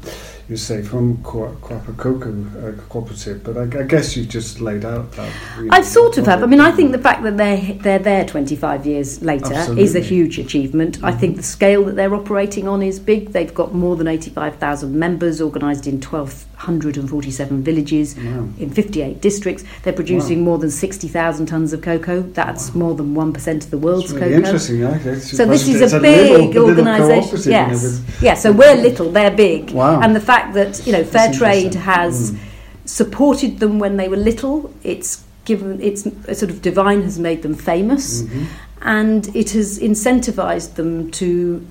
you 0.50 0.58
say 0.58 0.82
from 0.82 1.17
Kuapa 1.17 1.96
Kokoo 1.96 2.79
uh, 2.79 2.82
Cooperative? 2.89 3.41
But 3.44 3.58
I, 3.58 3.79
I, 3.79 3.84
guess 3.84 4.17
you've 4.17 4.27
just 4.27 4.60
laid 4.60 4.84
out 4.84 5.12
that. 5.13 5.34
You 5.58 5.63
know, 5.65 5.70
I 5.72 5.82
sort 5.82 6.17
of 6.17 6.25
have. 6.25 6.44
I 6.44 6.46
mean, 6.46 6.60
I 6.60 6.72
think 6.72 6.91
the 6.91 7.00
fact 7.00 7.24
that 7.24 7.38
they're 7.38 7.74
they're 7.75 8.00
there 8.00 8.25
25 8.25 8.86
years 8.86 9.22
later 9.22 9.53
Absolutely. 9.53 9.84
is 9.84 9.96
a 9.96 10.01
huge 10.01 10.39
achievement. 10.39 10.98
Mm-hmm. 10.98 11.05
I 11.05 11.13
think 11.13 11.38
the 11.38 11.44
scale 11.44 11.86
that 11.86 11.96
they're 11.96 12.13
operating 12.13 12.67
on 12.67 12.84
is 12.84 13.00
big. 13.00 13.32
They've 13.32 13.53
got 13.53 13.74
more 13.74 13.96
than 13.96 14.08
85,000 14.08 14.94
members, 14.94 15.41
organised 15.41 15.88
in 15.88 16.01
12 16.01 16.46
147 16.65 17.63
villages 17.63 18.15
wow. 18.17 18.47
in 18.58 18.71
58 18.71 19.21
districts. 19.21 19.63
They're 19.84 19.93
producing 19.93 20.39
wow. 20.39 20.45
more 20.45 20.58
than 20.58 20.71
60,000 20.71 21.47
tonnes 21.47 21.73
of 21.73 21.82
cocoa. 21.82 22.21
That's 22.21 22.71
wow. 22.71 22.80
more 22.80 22.95
than 22.95 23.13
1% 23.13 23.63
of 23.63 23.69
the 23.69 23.78
world's 23.78 24.12
really 24.12 24.34
cocoa. 24.34 24.36
Interesting. 24.38 25.19
So 25.19 25.45
this 25.45 25.67
is 25.67 25.93
a, 25.93 25.97
a 25.97 26.01
big 26.01 26.58
organisation. 26.58 27.51
Yes. 27.51 27.84
You 27.84 27.89
know, 27.89 28.06
yeah, 28.21 28.34
so 28.34 28.51
we're 28.51 28.75
little, 28.75 29.12
they're 29.12 29.36
big. 29.36 29.71
Wow. 29.71 30.01
And 30.01 30.15
the 30.15 30.19
fact 30.19 30.56
that, 30.56 30.86
you 30.88 30.91
know, 30.91 31.04
Fair 31.04 31.32
Trade 31.32 31.75
has 31.75 32.32
mm. 32.32 32.39
supported 32.86 33.60
them 33.60 33.78
when 33.78 33.97
they 33.97 34.08
were 34.08 34.17
little, 34.17 34.73
it's 34.84 35.23
given, 35.45 35.80
it's 35.82 36.04
sort 36.04 36.49
of 36.49 36.62
Divine 36.62 37.04
has 37.04 37.19
made 37.19 37.43
them 37.43 37.54
famous. 37.54 38.23
Mm-hmm. 38.23 38.45
And 38.82 39.36
it 39.36 39.51
has 39.51 39.80
incentivized 39.80 40.75
them 40.75 41.12
to 41.12 41.65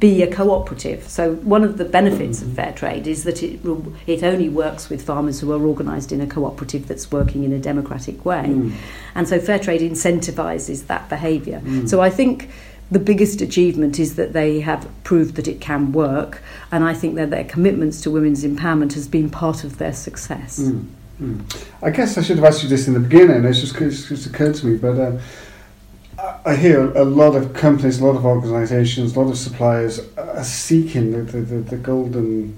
be 0.00 0.22
a 0.22 0.34
cooperative. 0.34 1.08
So 1.08 1.34
one 1.36 1.62
of 1.62 1.78
the 1.78 1.84
benefits 1.84 2.42
of 2.42 2.52
fair 2.54 2.72
trade 2.72 3.06
is 3.06 3.24
that 3.24 3.42
it 3.42 3.60
it 4.06 4.22
only 4.22 4.48
works 4.48 4.88
with 4.88 5.02
farmers 5.02 5.40
who 5.40 5.52
are 5.52 5.64
organised 5.64 6.12
in 6.12 6.20
a 6.20 6.26
cooperative 6.26 6.88
that's 6.88 7.12
working 7.12 7.44
in 7.44 7.52
a 7.52 7.58
democratic 7.58 8.24
way, 8.24 8.46
mm. 8.48 8.72
and 9.14 9.28
so 9.28 9.38
fair 9.38 9.58
trade 9.58 9.80
incentivises 9.80 10.86
that 10.86 11.08
behaviour. 11.08 11.60
Mm. 11.60 11.88
So 11.88 12.00
I 12.00 12.10
think. 12.10 12.48
The 12.88 13.00
biggest 13.00 13.40
achievement 13.40 13.98
is 13.98 14.14
that 14.14 14.32
they 14.32 14.60
have 14.60 14.86
proved 15.02 15.34
that 15.34 15.48
it 15.48 15.60
can 15.60 15.90
work, 15.90 16.40
and 16.70 16.84
I 16.84 16.94
think 16.94 17.16
that 17.16 17.30
their 17.30 17.42
commitments 17.42 18.00
to 18.02 18.12
women's 18.12 18.44
empowerment 18.44 18.92
has 18.94 19.08
been 19.08 19.28
part 19.28 19.64
of 19.64 19.78
their 19.78 19.92
success. 19.92 20.60
Mm. 20.60 20.86
I 21.82 21.90
guess 21.90 22.16
I 22.16 22.22
should 22.22 22.36
have 22.36 22.44
asked 22.44 22.62
you 22.62 22.68
this 22.68 22.86
in 22.86 22.94
the 22.94 23.00
beginning. 23.00 23.44
It's 23.44 23.60
just, 23.60 23.74
it's 23.80 24.08
just 24.08 24.26
occurred 24.26 24.54
to 24.56 24.66
me, 24.66 24.76
but 24.76 25.00
um, 25.00 25.18
I 26.46 26.54
hear 26.54 26.92
a 26.92 27.04
lot 27.04 27.34
of 27.34 27.54
companies, 27.54 27.98
a 27.98 28.06
lot 28.06 28.14
of 28.14 28.24
organisations, 28.24 29.16
a 29.16 29.20
lot 29.20 29.28
of 29.28 29.36
suppliers 29.36 30.00
are 30.16 30.44
seeking 30.44 31.10
the, 31.10 31.22
the, 31.22 31.40
the, 31.40 31.56
the 31.56 31.76
golden, 31.76 32.56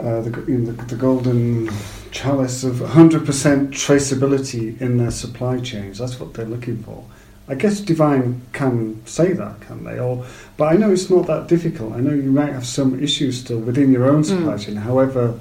uh, 0.00 0.22
the, 0.22 0.30
you 0.48 0.56
know, 0.56 0.72
the, 0.72 0.84
the 0.86 0.96
golden 0.96 1.68
chalice 2.10 2.64
of 2.64 2.76
100% 2.76 3.20
traceability 3.68 4.80
in 4.80 4.96
their 4.96 5.10
supply 5.10 5.60
chains. 5.60 5.98
That's 5.98 6.18
what 6.18 6.32
they're 6.32 6.46
looking 6.46 6.82
for. 6.84 7.04
I 7.48 7.54
guess 7.54 7.80
Divine 7.80 8.40
can 8.54 9.06
say 9.06 9.34
that, 9.34 9.60
can 9.60 9.84
they? 9.84 10.00
Or, 10.00 10.24
but 10.56 10.72
I 10.72 10.76
know 10.76 10.90
it's 10.90 11.10
not 11.10 11.26
that 11.26 11.48
difficult. 11.48 11.92
I 11.92 12.00
know 12.00 12.14
you 12.14 12.32
might 12.32 12.54
have 12.54 12.66
some 12.66 12.98
issues 12.98 13.38
still 13.38 13.58
within 13.58 13.92
your 13.92 14.08
own 14.08 14.24
supply 14.24 14.54
mm. 14.54 14.64
chain. 14.64 14.76
However, 14.76 15.38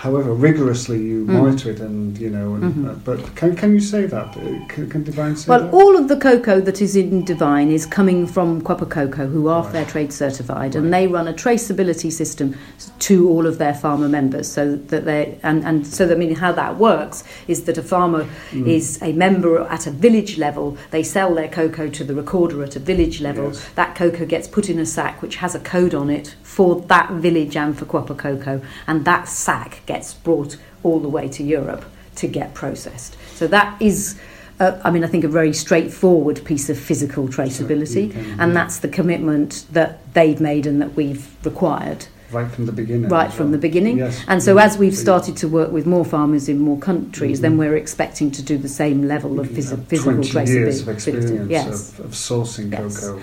however 0.00 0.32
rigorously 0.32 0.98
you 0.98 1.26
mm. 1.26 1.28
monitor 1.28 1.70
it 1.70 1.78
and 1.78 2.16
you 2.16 2.30
know 2.30 2.54
and, 2.54 2.64
mm-hmm. 2.64 2.88
uh, 2.88 2.94
but 3.04 3.18
can, 3.36 3.54
can 3.54 3.74
you 3.74 3.80
say 3.80 4.06
that 4.06 4.34
uh, 4.34 4.66
can, 4.66 4.88
can 4.88 5.04
divine 5.04 5.36
say 5.36 5.46
well 5.46 5.60
that? 5.60 5.74
all 5.74 5.94
of 5.94 6.08
the 6.08 6.16
cocoa 6.16 6.58
that 6.58 6.80
is 6.80 6.96
in 6.96 7.22
divine 7.22 7.70
is 7.70 7.84
coming 7.84 8.26
from 8.26 8.62
Kuapa 8.62 8.88
Kokoo 8.88 9.30
who 9.30 9.48
are 9.48 9.62
right. 9.62 9.72
fair 9.72 9.84
trade 9.84 10.10
certified 10.10 10.74
right. 10.74 10.74
and 10.74 10.90
they 10.92 11.06
run 11.06 11.28
a 11.28 11.34
traceability 11.34 12.10
system 12.10 12.56
to 13.00 13.28
all 13.28 13.46
of 13.46 13.58
their 13.58 13.74
farmer 13.74 14.08
members 14.08 14.50
so 14.50 14.74
that 14.74 15.04
they 15.04 15.38
and, 15.42 15.66
and 15.66 15.86
so 15.86 16.06
that 16.06 16.14
I 16.14 16.18
mean 16.18 16.34
how 16.34 16.52
that 16.52 16.78
works 16.78 17.22
is 17.46 17.64
that 17.64 17.76
a 17.76 17.82
farmer 17.82 18.24
mm. 18.52 18.66
is 18.66 19.02
a 19.02 19.12
member 19.12 19.60
at 19.64 19.86
a 19.86 19.90
village 19.90 20.38
level 20.38 20.78
they 20.92 21.02
sell 21.02 21.34
their 21.34 21.48
cocoa 21.48 21.90
to 21.90 22.04
the 22.04 22.14
recorder 22.14 22.62
at 22.62 22.74
a 22.74 22.78
village 22.78 23.20
level 23.20 23.48
yes. 23.48 23.68
that 23.74 23.94
cocoa 23.96 24.24
gets 24.24 24.48
put 24.48 24.70
in 24.70 24.78
a 24.78 24.86
sack 24.86 25.20
which 25.20 25.36
has 25.36 25.54
a 25.54 25.60
code 25.60 25.92
on 25.92 26.08
it 26.08 26.36
for 26.42 26.80
that 26.92 27.10
village 27.12 27.54
and 27.54 27.78
for 27.78 27.84
Kuapa 27.84 28.16
Kokoo 28.16 28.64
and 28.86 29.04
that 29.04 29.28
sack 29.28 29.82
gets 29.92 30.14
brought 30.14 30.56
all 30.84 31.00
the 31.00 31.08
way 31.08 31.28
to 31.28 31.42
Europe 31.42 31.84
to 32.16 32.26
get 32.28 32.54
processed. 32.54 33.16
So 33.34 33.46
that 33.48 33.80
is, 33.80 34.18
uh, 34.60 34.80
I 34.84 34.90
mean, 34.90 35.04
I 35.04 35.08
think 35.08 35.24
a 35.24 35.28
very 35.40 35.52
straightforward 35.52 36.44
piece 36.44 36.70
of 36.70 36.78
physical 36.78 37.28
traceability, 37.28 38.14
and 38.38 38.54
that's 38.54 38.78
the 38.78 38.88
commitment 38.88 39.66
that 39.72 39.90
they've 40.14 40.40
made 40.40 40.66
and 40.66 40.80
that 40.82 40.94
we've 40.94 41.24
required 41.44 42.06
right 42.32 42.50
from 42.50 42.66
the 42.66 42.72
beginning. 42.72 43.08
Right 43.08 43.32
from 43.32 43.46
well. 43.46 43.52
the 43.52 43.58
beginning. 43.58 43.98
Yes. 43.98 44.24
And 44.28 44.42
so 44.42 44.58
as 44.58 44.78
we've 44.78 44.96
started 44.96 45.36
to 45.38 45.48
work 45.48 45.72
with 45.72 45.86
more 45.86 46.04
farmers 46.04 46.48
in 46.48 46.58
more 46.58 46.78
countries, 46.78 47.38
mm-hmm. 47.38 47.42
then 47.42 47.58
we're 47.58 47.76
expecting 47.76 48.30
to 48.32 48.42
do 48.42 48.56
the 48.58 48.68
same 48.68 49.08
level 49.08 49.40
of 49.40 49.48
phys- 49.48 49.84
physical 49.86 50.12
20 50.12 50.28
traceability. 50.28 50.48
years 50.48 50.80
of 50.82 50.88
experience 50.88 51.50
yes. 51.50 51.98
of, 51.98 52.06
of 52.06 52.10
sourcing 52.12 52.70
yes. 52.70 53.00
cocoa 53.00 53.20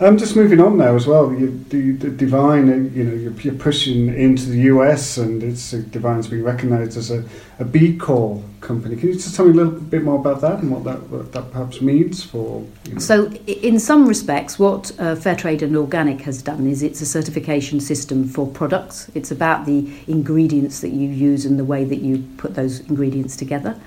Um, 0.00 0.18
just 0.18 0.36
moving 0.36 0.60
on 0.60 0.76
now 0.76 0.94
as 0.94 1.06
well, 1.06 1.32
you, 1.32 1.64
the, 1.68 1.92
the 1.92 2.10
Divine, 2.10 2.68
uh, 2.68 2.74
you 2.94 3.04
know, 3.04 3.14
you're, 3.14 3.32
you're, 3.32 3.54
pushing 3.54 4.08
into 4.08 4.46
the 4.50 4.58
US 4.62 5.16
and 5.16 5.42
it's 5.42 5.70
Divine's 5.70 6.26
being 6.26 6.42
recognised 6.42 6.96
as 6.96 7.10
a, 7.10 7.24
a 7.58 7.64
B 7.64 7.96
Corp 7.96 8.42
company. 8.60 8.96
Can 8.96 9.08
you 9.08 9.14
just 9.14 9.34
tell 9.34 9.46
me 9.46 9.52
a 9.52 9.54
little 9.54 9.72
bit 9.72 10.02
more 10.02 10.18
about 10.18 10.40
that 10.40 10.60
and 10.60 10.70
what 10.70 10.84
that, 10.84 11.08
what 11.08 11.32
that 11.32 11.52
perhaps 11.52 11.80
means 11.80 12.22
for? 12.24 12.66
You 12.86 12.94
know? 12.94 12.98
So, 12.98 13.30
in 13.46 13.78
some 13.78 14.06
respects, 14.06 14.58
what 14.58 14.90
uh, 14.98 15.14
Fairtrade 15.14 15.62
and 15.62 15.76
Organic 15.76 16.20
has 16.22 16.42
done 16.42 16.66
is 16.66 16.82
it's 16.82 17.00
a 17.00 17.06
certification 17.06 17.80
system 17.80 18.28
for 18.28 18.46
products. 18.46 19.10
It's 19.14 19.30
about 19.30 19.64
the 19.64 19.90
ingredients 20.06 20.80
that 20.80 20.90
you 20.90 21.08
use 21.08 21.46
and 21.46 21.58
the 21.58 21.64
way 21.64 21.84
that 21.84 22.00
you 22.00 22.28
put 22.36 22.54
those 22.54 22.80
ingredients 22.80 23.36
together. 23.36 23.78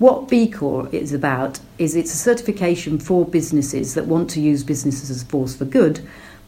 What 0.00 0.28
B 0.28 0.48
Corp 0.48 0.94
is 0.94 1.12
about 1.12 1.60
is 1.76 1.94
it's 1.94 2.14
a 2.14 2.16
certification 2.16 2.98
for 2.98 3.26
businesses 3.26 3.92
that 3.92 4.06
want 4.06 4.30
to 4.30 4.40
use 4.40 4.64
businesses 4.64 5.10
as 5.10 5.20
a 5.20 5.26
force 5.26 5.54
for 5.54 5.66
good, 5.66 6.00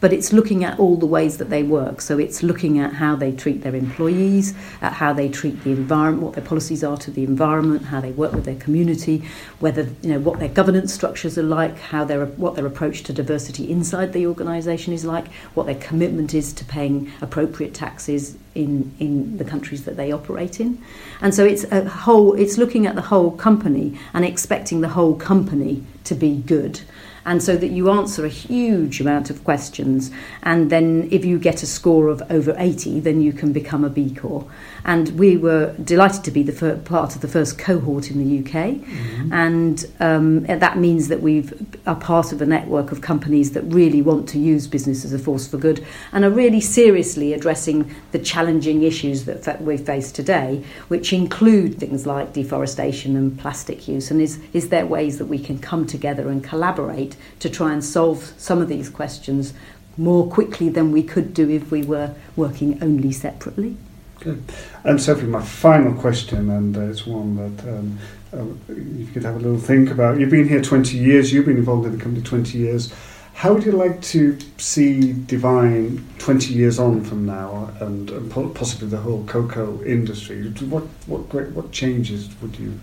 but 0.03 0.13
it's 0.13 0.33
looking 0.33 0.65
at 0.65 0.81
all 0.81 0.97
the 0.97 1.07
ways 1.07 1.39
that 1.39 1.49
they 1.49 1.63
work. 1.63 2.01
So 2.01 2.19
it's 2.19 2.43
looking 2.43 2.81
at 2.81 2.93
how 2.93 3.15
they 3.15 3.31
treat 3.31 3.63
their 3.63 3.77
employees, 3.77 4.53
at 4.81 4.93
how 4.93 5.13
they 5.13 5.29
treat 5.29 5.63
the 5.63 5.71
environment, 5.71 6.25
what 6.25 6.35
their 6.35 6.45
policies 6.45 6.83
are 6.83 6.97
to 6.97 7.11
the 7.13 7.23
environment, 7.23 7.85
how 7.85 8.01
they 8.01 8.11
work 8.11 8.33
with 8.33 8.45
their 8.45 8.57
community, 8.57 9.23
whether 9.61 9.83
you 10.03 10.11
know 10.11 10.19
what 10.19 10.41
their 10.41 10.49
governance 10.49 10.93
structures 10.93 11.39
are 11.39 11.45
like, 11.45 11.79
how 11.79 12.05
their 12.05 12.27
what 12.27 12.57
their 12.57 12.67
approach 12.67 13.05
to 13.05 13.13
diversity 13.13 13.71
inside 13.71 14.13
the 14.13 14.27
organisation 14.27 14.93
is 14.93 15.05
like, 15.05 15.29
what 15.55 15.67
their 15.67 15.77
commitment 15.77 16.35
is 16.35 16.53
to 16.55 16.65
paying 16.65 17.11
appropriate 17.21 17.73
taxes 17.73 18.37
in 18.57 18.93
in 18.99 19.39
the 19.39 19.45
countries 19.45 19.85
that 19.85 19.97
they 19.97 20.11
operate 20.11 20.59
in, 20.59 20.83
and 21.21 21.33
so 21.33 21.45
it's 21.45 21.63
a 21.71 21.89
whole. 21.89 22.35
It's 22.35 22.59
looking 22.59 22.89
at 22.89 22.97
the 22.97 23.03
whole 23.03 23.31
company 23.31 23.97
and 24.13 24.25
expecting 24.25 24.81
the 24.81 24.89
whole 24.89 25.15
company 25.15 25.85
to 26.05 26.17
be 26.17 26.39
good 26.39 26.81
and 27.25 27.43
so 27.43 27.57
that 27.57 27.69
you 27.69 27.91
answer 27.91 28.25
a 28.25 28.29
huge 28.29 29.01
amount 29.01 29.31
of 29.31 29.45
questions. 29.45 30.11
And 30.43 30.71
then 30.71 31.09
if 31.11 31.25
you 31.25 31.39
get 31.39 31.63
a 31.63 31.67
score 31.67 32.09
of 32.09 32.23
over 32.31 32.55
80 32.59 33.01
then 33.01 33.21
you 33.21 33.33
can 33.33 33.53
become 33.53 33.85
a 33.85 33.91
B 33.91 34.15
Corp. 34.15 34.49
And 34.85 35.11
we 35.19 35.37
were 35.37 35.75
delighted 35.85 36.25
to 36.25 36.31
be 36.31 36.43
the 36.43 36.53
fir- 36.53 36.77
part 36.79 37.15
of 37.15 37.21
the 37.21 37.29
first 37.29 37.59
cohort 37.59 38.11
in 38.11 38.19
the 38.19 38.39
UK 38.41 38.77
mm-hmm. 38.77 39.33
and 39.33 39.87
um, 40.01 40.45
that 40.45 40.79
means 40.79 41.09
that 41.09 41.21
we've 41.23 41.53
are 41.87 41.97
part 41.97 42.33
of 42.33 42.41
a 42.41 42.47
network 42.47 42.93
of 42.93 43.01
companies 43.01 43.53
that 43.53 43.63
really 43.63 44.03
want 44.03 44.29
to 44.29 44.39
use 44.39 44.67
business 44.67 45.05
as 45.05 45.13
a 45.13 45.19
force 45.19 45.47
for 45.49 45.59
good 45.59 45.85
and 46.13 46.25
are 46.25 46.31
really 46.31 46.61
seriously 46.61 47.33
addressing 47.33 47.95
the 48.13 48.19
challenging 48.19 48.83
issues 48.83 49.25
that 49.25 49.63
we 49.63 49.77
face 49.77 50.13
today 50.13 50.63
which 50.89 51.13
include 51.13 51.79
things 51.79 52.07
like 52.07 52.33
deforestation 52.33 53.17
and 53.17 53.39
plastic 53.39 53.89
use 53.89 54.11
and 54.11 54.21
is, 54.21 54.41
is 54.53 54.69
there 54.69 54.87
ways 54.87 55.19
that 55.19 55.27
we 55.27 55.39
can 55.39 55.59
come 55.59 55.87
together 55.87 56.29
and 56.29 56.45
collaborate 56.45 57.12
to 57.41 57.51
try 57.51 57.73
and 57.73 57.85
solve 57.85 58.33
some 58.37 58.61
of 58.61 58.69
these 58.69 58.89
questions 58.89 59.55
more 59.97 60.29
quickly 60.29 60.69
than 60.69 60.91
we 60.91 61.03
could 61.03 61.35
do 61.35 61.49
if 61.51 61.71
we 61.71 61.83
were 61.83 62.15
working 62.37 62.83
only 62.83 63.13
separately. 63.13 63.77
Good. 64.21 64.43
And 64.85 65.01
Sophie, 65.01 65.27
my 65.27 65.43
final 65.43 65.93
question, 65.95 66.49
and 66.51 66.77
uh, 66.77 66.83
it's 66.83 67.07
one 67.07 67.37
that 67.37 67.69
um, 67.69 67.99
uh, 68.33 68.73
you 68.73 69.09
could 69.13 69.25
have 69.25 69.35
a 69.35 69.39
little 69.39 69.59
think 69.59 69.91
about. 69.91 70.19
You've 70.21 70.31
been 70.31 70.49
here 70.49 70.63
20 70.63 70.97
years, 70.97 71.33
you've 71.33 71.47
been 71.47 71.57
involved 71.57 71.87
in 71.87 71.97
the 71.97 72.03
company 72.03 72.25
20 72.25 72.57
years. 72.57 72.93
How 73.35 73.53
would 73.53 73.65
you 73.65 73.73
like 73.73 74.01
to 74.03 74.39
see 74.59 75.13
Divine 75.13 76.07
20 76.19 76.55
years 76.55 76.79
on 76.79 77.03
from 77.03 77.27
now 77.27 77.73
and, 77.81 78.11
and 78.11 78.55
possibly 78.55 78.87
the 78.87 78.99
whole 78.99 79.25
cocoa 79.25 79.83
industry? 79.83 80.49
What, 80.51 80.85
what, 81.07 81.29
great, 81.29 81.51
what 81.51 81.73
changes 81.73 82.31
would 82.41 82.57
you, 82.57 82.79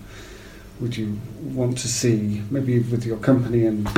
would 0.80 0.96
you 0.96 1.18
want 1.40 1.78
to 1.78 1.88
see, 1.88 2.42
maybe 2.50 2.80
with 2.80 3.06
your 3.06 3.16
company 3.16 3.64
and 3.64 3.88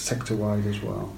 sector 0.00 0.34
wide 0.34 0.66
as 0.66 0.80
well? 0.82 1.12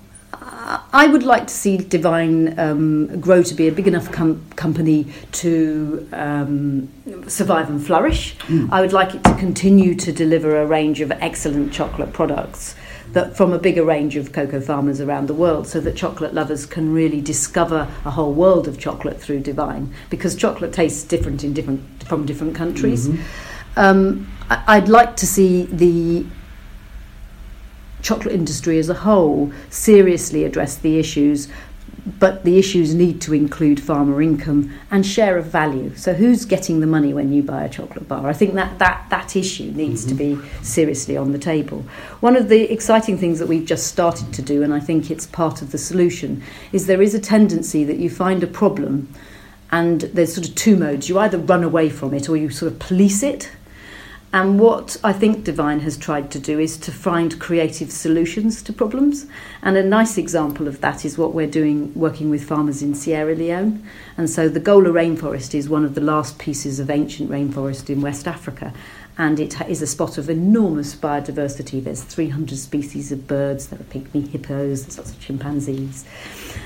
I 0.92 1.06
would 1.06 1.22
like 1.22 1.46
to 1.46 1.54
see 1.54 1.76
Divine 1.76 2.58
um, 2.58 3.20
grow 3.20 3.42
to 3.42 3.54
be 3.54 3.68
a 3.68 3.72
big 3.72 3.86
enough 3.86 4.10
com- 4.10 4.44
company 4.56 5.06
to 5.32 6.08
um, 6.12 6.88
survive 7.28 7.68
and 7.68 7.84
flourish. 7.84 8.36
Mm. 8.38 8.70
I 8.72 8.80
would 8.80 8.92
like 8.92 9.14
it 9.14 9.22
to 9.24 9.34
continue 9.36 9.94
to 9.94 10.12
deliver 10.12 10.60
a 10.60 10.66
range 10.66 11.00
of 11.00 11.10
excellent 11.12 11.72
chocolate 11.72 12.12
products 12.12 12.74
that 13.12 13.36
from 13.36 13.52
a 13.52 13.58
bigger 13.58 13.84
range 13.84 14.16
of 14.16 14.32
cocoa 14.32 14.60
farmers 14.60 15.00
around 15.00 15.26
the 15.26 15.34
world 15.34 15.66
so 15.66 15.80
that 15.80 15.94
chocolate 15.96 16.32
lovers 16.32 16.64
can 16.64 16.92
really 16.92 17.20
discover 17.20 17.86
a 18.04 18.10
whole 18.10 18.32
world 18.32 18.66
of 18.66 18.78
chocolate 18.78 19.20
through 19.20 19.40
Divine 19.40 19.92
because 20.08 20.34
chocolate 20.34 20.72
tastes 20.72 21.04
different 21.04 21.44
in 21.44 21.52
different 21.52 21.82
from 22.04 22.24
different 22.24 22.54
countries. 22.54 23.08
Mm-hmm. 23.08 23.22
Um, 23.76 24.28
I'd 24.50 24.88
like 24.88 25.16
to 25.16 25.26
see 25.26 25.64
the 25.66 26.26
chocolate 28.02 28.34
industry 28.34 28.78
as 28.78 28.88
a 28.88 28.94
whole 28.94 29.52
seriously 29.70 30.44
address 30.44 30.76
the 30.76 30.98
issues 30.98 31.48
but 32.18 32.44
the 32.44 32.58
issues 32.58 32.94
need 32.94 33.20
to 33.20 33.32
include 33.32 33.80
farmer 33.80 34.20
income 34.20 34.72
and 34.90 35.06
share 35.06 35.38
of 35.38 35.46
value. 35.46 35.94
So 35.94 36.14
who's 36.14 36.44
getting 36.44 36.80
the 36.80 36.86
money 36.86 37.14
when 37.14 37.32
you 37.32 37.42
buy 37.42 37.64
a 37.64 37.68
chocolate 37.68 38.08
bar? 38.08 38.28
I 38.28 38.32
think 38.32 38.54
that 38.54 38.78
that, 38.80 39.06
that 39.10 39.36
issue 39.36 39.70
needs 39.70 40.04
mm-hmm. 40.04 40.38
to 40.38 40.40
be 40.40 40.64
seriously 40.64 41.16
on 41.16 41.30
the 41.32 41.38
table. 41.38 41.84
One 42.20 42.34
of 42.34 42.48
the 42.48 42.72
exciting 42.72 43.18
things 43.18 43.38
that 43.38 43.46
we've 43.46 43.64
just 43.64 43.86
started 43.86 44.32
to 44.34 44.42
do, 44.42 44.62
and 44.64 44.74
I 44.74 44.80
think 44.80 45.10
it's 45.10 45.26
part 45.26 45.62
of 45.62 45.70
the 45.70 45.78
solution, 45.78 46.42
is 46.72 46.86
there 46.86 47.02
is 47.02 47.14
a 47.14 47.20
tendency 47.20 47.84
that 47.84 47.98
you 47.98 48.10
find 48.10 48.42
a 48.42 48.48
problem 48.48 49.12
and 49.70 50.02
there's 50.02 50.34
sort 50.34 50.48
of 50.48 50.54
two 50.54 50.76
modes. 50.76 51.08
You 51.08 51.18
either 51.20 51.38
run 51.38 51.62
away 51.62 51.88
from 51.88 52.14
it 52.14 52.28
or 52.28 52.36
you 52.36 52.50
sort 52.50 52.72
of 52.72 52.78
police 52.78 53.22
it 53.22 53.52
and 54.34 54.58
what 54.58 54.96
I 55.04 55.12
think 55.12 55.44
Divine 55.44 55.80
has 55.80 55.98
tried 55.98 56.30
to 56.30 56.38
do 56.38 56.58
is 56.58 56.78
to 56.78 56.90
find 56.90 57.38
creative 57.38 57.92
solutions 57.92 58.62
to 58.62 58.72
problems. 58.72 59.26
And 59.60 59.76
a 59.76 59.82
nice 59.82 60.16
example 60.16 60.66
of 60.66 60.80
that 60.80 61.04
is 61.04 61.18
what 61.18 61.34
we're 61.34 61.46
doing 61.46 61.92
working 61.94 62.30
with 62.30 62.42
farmers 62.42 62.82
in 62.82 62.94
Sierra 62.94 63.34
Leone. 63.34 63.86
And 64.16 64.30
so 64.30 64.48
the 64.48 64.58
Gola 64.58 64.88
rainforest 64.88 65.54
is 65.54 65.68
one 65.68 65.84
of 65.84 65.94
the 65.94 66.00
last 66.00 66.38
pieces 66.38 66.80
of 66.80 66.88
ancient 66.88 67.30
rainforest 67.30 67.90
in 67.90 68.00
West 68.00 68.26
Africa. 68.26 68.72
And 69.18 69.38
it 69.38 69.60
is 69.68 69.82
a 69.82 69.86
spot 69.86 70.16
of 70.16 70.30
enormous 70.30 70.96
biodiversity. 70.96 71.84
There's 71.84 72.02
300 72.02 72.56
species 72.56 73.12
of 73.12 73.26
birds, 73.26 73.66
there 73.66 73.78
are 73.78 73.82
pygmy 73.82 74.26
hippos, 74.28 74.84
there's 74.84 74.96
lots 74.96 75.10
of 75.10 75.20
chimpanzees. 75.20 76.06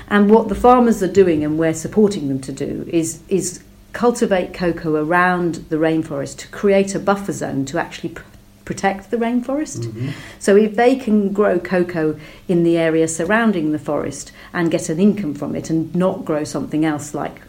And 0.09 0.29
what 0.29 0.47
the 0.47 0.55
farmers 0.55 1.03
are 1.03 1.11
doing, 1.11 1.43
and 1.43 1.59
we're 1.59 1.73
supporting 1.73 2.29
them 2.29 2.39
to 2.39 2.53
do, 2.53 2.87
is, 2.87 3.21
is 3.27 3.61
cultivate 3.97 4.53
cocoa 4.53 5.03
around 5.03 5.55
the 5.69 5.75
rainforest 5.75 6.37
to 6.37 6.47
create 6.49 6.93
a 6.93 6.99
buffer 6.99 7.31
zone 7.31 7.65
to 7.65 7.79
actually 7.79 8.09
pr- 8.09 8.21
protect 8.63 9.09
the 9.09 9.17
rainforest. 9.17 9.87
Mm-hmm. 9.87 10.09
So 10.37 10.55
if 10.55 10.75
they 10.75 10.95
can 10.95 11.33
grow 11.33 11.57
cocoa 11.57 12.19
in 12.47 12.61
the 12.61 12.77
area 12.77 13.07
surrounding 13.07 13.71
the 13.71 13.79
forest 13.79 14.31
and 14.53 14.69
get 14.69 14.89
an 14.89 14.99
income 14.99 15.33
from 15.33 15.55
it 15.55 15.71
and 15.71 15.95
not 15.95 16.25
grow 16.25 16.43
something 16.43 16.85
else 16.85 17.15
like 17.15 17.41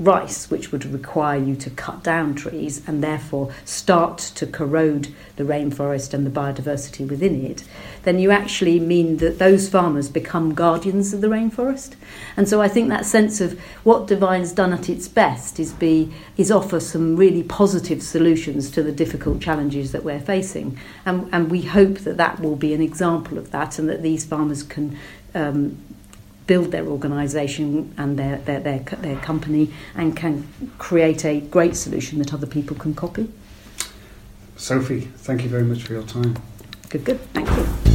rice, 0.00 0.50
which 0.50 0.72
would 0.72 0.84
require 0.86 1.38
you 1.38 1.54
to 1.54 1.68
cut 1.68 2.02
down 2.02 2.34
trees 2.34 2.82
and 2.88 3.04
therefore 3.04 3.52
start 3.66 4.16
to 4.16 4.46
corrode 4.46 5.14
the 5.36 5.44
rainforest 5.44 6.14
and 6.14 6.26
the 6.26 6.30
biodiversity 6.30 7.06
within 7.06 7.44
it, 7.44 7.64
then 8.04 8.18
you 8.18 8.30
actually 8.30 8.80
mean 8.80 9.18
that 9.18 9.38
those 9.38 9.68
farmers 9.68 10.08
become 10.08 10.54
guardians 10.54 11.12
of 11.12 11.20
the 11.20 11.26
rainforest. 11.26 11.96
And 12.34 12.48
so 12.48 12.62
I 12.62 12.68
think 12.68 12.88
that 12.88 13.04
sense 13.04 13.42
of 13.42 13.60
what 13.84 14.06
Divine's 14.06 14.52
done 14.52 14.72
at 14.72 14.88
its 14.88 15.06
best 15.06 15.60
is 15.60 15.72
be 15.74 16.12
is 16.38 16.50
offer 16.50 16.80
some 16.80 17.14
really 17.16 17.42
positive 17.42 18.02
solutions 18.02 18.70
to 18.70 18.82
the 18.82 18.92
difficult 18.92 19.40
challenges 19.40 19.92
that 19.92 20.02
we're 20.02 20.18
facing. 20.18 20.78
And, 21.04 21.28
and 21.30 21.50
we 21.50 21.62
hope 21.62 21.98
that 21.98 22.16
that 22.16 22.40
will 22.40 22.56
be 22.56 22.72
an 22.72 22.80
example 22.80 23.36
of 23.36 23.50
that 23.50 23.78
and 23.78 23.86
that 23.90 24.02
these 24.02 24.24
farmers 24.24 24.62
can 24.62 24.96
um, 25.34 25.76
build 26.50 26.72
their 26.72 26.84
organisation 26.88 27.94
and 27.96 28.18
their, 28.18 28.38
their, 28.38 28.58
their, 28.58 28.80
their 28.80 29.16
company 29.18 29.72
and 29.94 30.16
can 30.16 30.44
create 30.78 31.24
a 31.24 31.38
great 31.42 31.76
solution 31.76 32.18
that 32.18 32.34
other 32.34 32.46
people 32.48 32.74
can 32.74 32.92
copy. 32.92 33.30
Sophie, 34.56 35.02
thank 35.18 35.44
you 35.44 35.48
very 35.48 35.62
much 35.62 35.84
for 35.84 35.92
your 35.92 36.02
time. 36.02 36.36
Good, 36.88 37.04
good. 37.04 37.20
Thank 37.34 37.48
you. 37.50 37.89